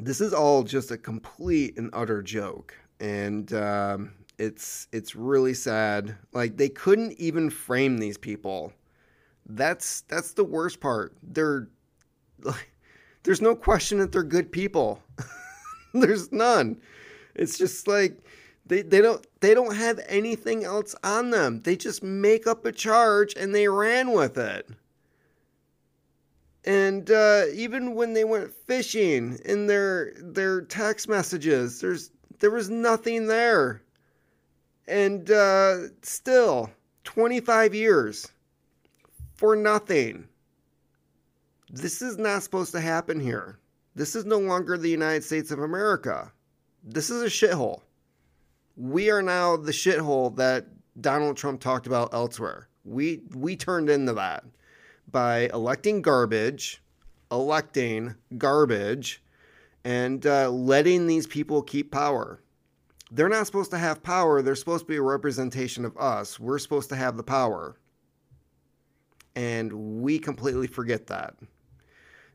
this 0.00 0.20
is 0.20 0.32
all 0.32 0.62
just 0.62 0.90
a 0.90 0.98
complete 0.98 1.76
and 1.78 1.90
utter 1.92 2.22
joke, 2.22 2.74
and 3.00 3.52
um, 3.52 4.12
it's 4.38 4.88
it's 4.92 5.14
really 5.14 5.54
sad. 5.54 6.16
Like 6.32 6.56
they 6.56 6.68
couldn't 6.68 7.12
even 7.12 7.50
frame 7.50 7.98
these 7.98 8.18
people. 8.18 8.72
That's 9.46 10.02
that's 10.02 10.32
the 10.32 10.44
worst 10.44 10.80
part. 10.80 11.16
They're 11.22 11.68
like, 12.42 12.72
there's 13.22 13.42
no 13.42 13.54
question 13.54 13.98
that 13.98 14.12
they're 14.12 14.22
good 14.22 14.50
people. 14.50 15.02
there's 15.94 16.32
none. 16.32 16.80
It's 17.34 17.56
just 17.58 17.86
like 17.86 18.18
they, 18.66 18.82
they 18.82 19.00
don't 19.00 19.26
they 19.40 19.54
don't 19.54 19.74
have 19.74 20.00
anything 20.08 20.64
else 20.64 20.94
on 21.02 21.30
them. 21.30 21.60
They 21.60 21.76
just 21.76 22.02
make 22.02 22.46
up 22.46 22.64
a 22.64 22.72
charge 22.72 23.34
and 23.36 23.54
they 23.54 23.68
ran 23.68 24.12
with 24.12 24.38
it. 24.38 24.68
And 26.64 27.10
uh, 27.10 27.44
even 27.54 27.94
when 27.94 28.12
they 28.12 28.24
went 28.24 28.52
fishing 28.52 29.38
in 29.44 29.66
their 29.66 30.12
their 30.18 30.62
text 30.62 31.08
messages, 31.08 31.80
there's 31.80 32.10
there 32.40 32.50
was 32.50 32.68
nothing 32.68 33.26
there. 33.26 33.82
And 34.86 35.30
uh, 35.30 35.88
still, 36.02 36.70
25 37.04 37.74
years 37.74 38.28
for 39.36 39.54
nothing. 39.54 40.26
This 41.70 42.00
is 42.00 42.16
not 42.16 42.42
supposed 42.42 42.72
to 42.72 42.80
happen 42.80 43.20
here. 43.20 43.58
This 43.94 44.16
is 44.16 44.24
no 44.24 44.38
longer 44.38 44.78
the 44.78 44.88
United 44.88 45.24
States 45.24 45.50
of 45.50 45.58
America. 45.58 46.32
This 46.82 47.10
is 47.10 47.22
a 47.22 47.26
shithole. 47.26 47.82
We 48.76 49.10
are 49.10 49.22
now 49.22 49.56
the 49.56 49.72
shithole 49.72 50.34
that 50.36 50.66
Donald 51.00 51.36
Trump 51.36 51.60
talked 51.60 51.86
about 51.86 52.14
elsewhere. 52.14 52.68
We 52.84 53.22
we 53.34 53.56
turned 53.56 53.90
into 53.90 54.14
that 54.14 54.44
by 55.10 55.48
electing 55.52 56.02
garbage, 56.02 56.82
electing 57.30 58.14
garbage, 58.36 59.22
and 59.84 60.26
uh, 60.26 60.50
letting 60.50 61.06
these 61.06 61.26
people 61.26 61.62
keep 61.62 61.90
power. 61.90 62.40
They're 63.10 63.28
not 63.28 63.46
supposed 63.46 63.70
to 63.70 63.78
have 63.78 64.02
power. 64.02 64.42
They're 64.42 64.54
supposed 64.54 64.84
to 64.84 64.88
be 64.88 64.96
a 64.96 65.02
representation 65.02 65.84
of 65.84 65.96
us. 65.96 66.38
We're 66.38 66.58
supposed 66.58 66.90
to 66.90 66.96
have 66.96 67.16
the 67.16 67.22
power. 67.22 67.76
And 69.34 70.02
we 70.02 70.18
completely 70.18 70.66
forget 70.66 71.06
that. 71.06 71.34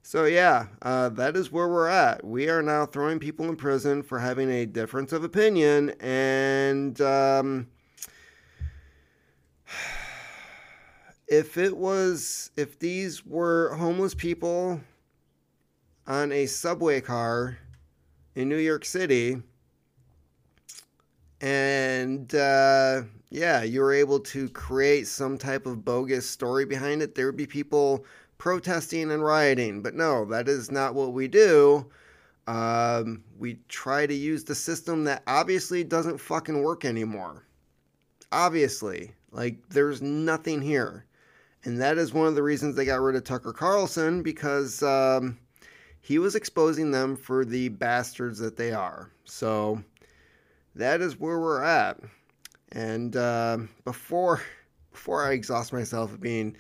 So, 0.02 0.26
yeah, 0.26 0.68
uh, 0.82 1.10
that 1.10 1.38
is 1.38 1.52
where 1.52 1.68
we're 1.68 1.88
at. 1.88 2.26
We 2.26 2.50
are 2.50 2.62
now 2.62 2.86
throwing 2.86 3.20
people 3.20 3.48
in 3.50 3.56
prison 3.56 4.04
for 4.04 4.20
having 4.20 4.50
a 4.50 4.66
difference 4.66 5.14
of 5.14 5.24
opinion. 5.24 5.92
And 6.00 7.00
um, 7.02 7.68
if 11.28 11.58
it 11.58 11.76
was 11.76 12.52
if 12.56 12.80
these 12.80 13.26
were 13.26 13.76
homeless 13.76 14.14
people 14.14 14.82
on 16.06 16.32
a 16.32 16.46
subway 16.46 17.02
car 17.02 17.58
in 18.36 18.50
New 18.50 18.58
York 18.58 18.86
City 18.86 19.42
and 21.42 22.34
uh, 22.36 23.02
yeah, 23.30 23.64
you 23.64 23.82
were 23.82 23.94
able 23.94 24.20
to 24.20 24.48
create 24.50 25.08
some 25.08 25.38
type 25.38 25.66
of 25.66 25.84
bogus 25.84 26.30
story 26.30 26.66
behind 26.66 27.02
it, 27.02 27.16
there 27.16 27.26
would 27.26 27.36
be 27.36 27.48
people 27.48 28.06
protesting 28.38 29.12
and 29.12 29.24
rioting. 29.24 29.82
But 29.82 29.96
no, 29.96 30.24
that 30.26 30.48
is 30.48 30.72
not 30.72 30.96
what 30.96 31.14
we 31.14 31.28
do. 31.28 31.90
Um, 32.48 33.24
we 33.38 33.60
try 33.68 34.06
to 34.06 34.14
use 34.14 34.44
the 34.44 34.56
system 34.56 35.06
that 35.06 35.24
obviously 35.28 35.84
doesn't 35.84 36.20
fucking 36.20 36.62
work 36.62 36.86
anymore. 36.86 37.44
Obviously, 38.32 39.12
like 39.32 39.58
there's 39.70 40.02
nothing 40.02 40.62
here. 40.62 41.06
And 41.66 41.80
that 41.82 41.98
is 41.98 42.14
one 42.14 42.28
of 42.28 42.36
the 42.36 42.44
reasons 42.44 42.76
they 42.76 42.86
got 42.86 43.00
rid 43.00 43.16
of 43.16 43.24
Tucker 43.24 43.54
Carlson 43.54 44.22
because 44.22 44.84
um, 44.84 45.38
he 46.02 46.20
was 46.20 46.36
exposing 46.36 46.92
them 46.92 47.16
for 47.16 47.46
the 47.46 47.70
bastards 47.70 48.40
that 48.40 48.58
they 48.58 48.74
are. 48.74 49.10
So 49.24 49.82
that 50.76 51.02
is 51.02 51.20
where 51.20 51.40
we're 51.40 51.64
at. 51.64 52.00
And 52.72 53.16
uh, 53.16 53.60
before 53.86 54.42
before 54.92 55.26
I 55.26 55.32
exhaust 55.32 55.74
myself 55.74 56.14
of 56.14 56.22
being 56.22 56.56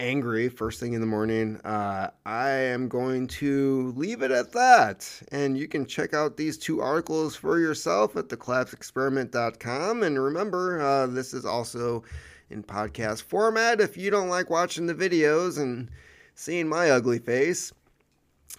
angry 0.00 0.48
first 0.48 0.78
thing 0.78 0.92
in 0.92 1.00
the 1.00 1.06
morning, 1.06 1.56
uh, 1.64 2.10
I 2.26 2.50
am 2.50 2.88
going 2.88 3.26
to 3.28 3.92
leave 3.96 4.22
it 4.22 4.30
at 4.30 4.52
that. 4.52 5.10
And 5.32 5.56
you 5.56 5.68
can 5.68 5.86
check 5.86 6.14
out 6.14 6.36
these 6.36 6.58
two 6.58 6.80
articles 6.80 7.34
for 7.34 7.58
yourself 7.58 8.16
at 8.16 8.28
thecollapseexperiment.com. 8.28 10.02
And 10.02 10.22
remember, 10.22 10.80
uh, 10.80 11.06
this 11.06 11.34
is 11.34 11.44
also 11.44 12.04
in 12.50 12.62
podcast 12.62 13.22
format. 13.22 13.80
If 13.80 13.96
you 13.96 14.10
don't 14.10 14.28
like 14.28 14.50
watching 14.50 14.86
the 14.86 14.94
videos 14.94 15.58
and 15.58 15.90
seeing 16.34 16.68
my 16.68 16.90
ugly 16.90 17.18
face, 17.18 17.72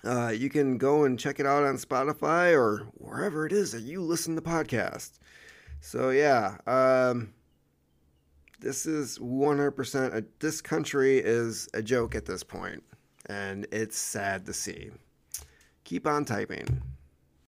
uh, 0.04 0.30
you 0.30 0.50
can 0.50 0.78
go 0.78 1.04
and 1.04 1.20
check 1.20 1.40
it 1.40 1.46
out 1.46 1.64
on 1.64 1.78
Spotify 1.78 2.54
or 2.54 2.88
wherever 2.96 3.46
it 3.46 3.52
is 3.52 3.72
that 3.72 3.82
you 3.82 4.02
listen 4.02 4.36
to 4.36 4.42
podcasts. 4.42 5.20
So 5.82 6.10
yeah, 6.10 6.58
um, 6.68 7.34
this 8.60 8.86
is 8.86 9.18
100%. 9.20 10.16
A, 10.16 10.24
this 10.40 10.62
country 10.62 11.18
is 11.18 11.70
a 11.74 11.82
joke 11.82 12.16
at 12.16 12.26
this 12.26 12.44
point, 12.44 12.84
and 13.28 13.66
it's 13.72 13.98
sad 13.98 14.46
to 14.46 14.54
see. 14.54 14.92
Keep 15.84 16.06
on 16.08 16.26
typing. 16.26 16.82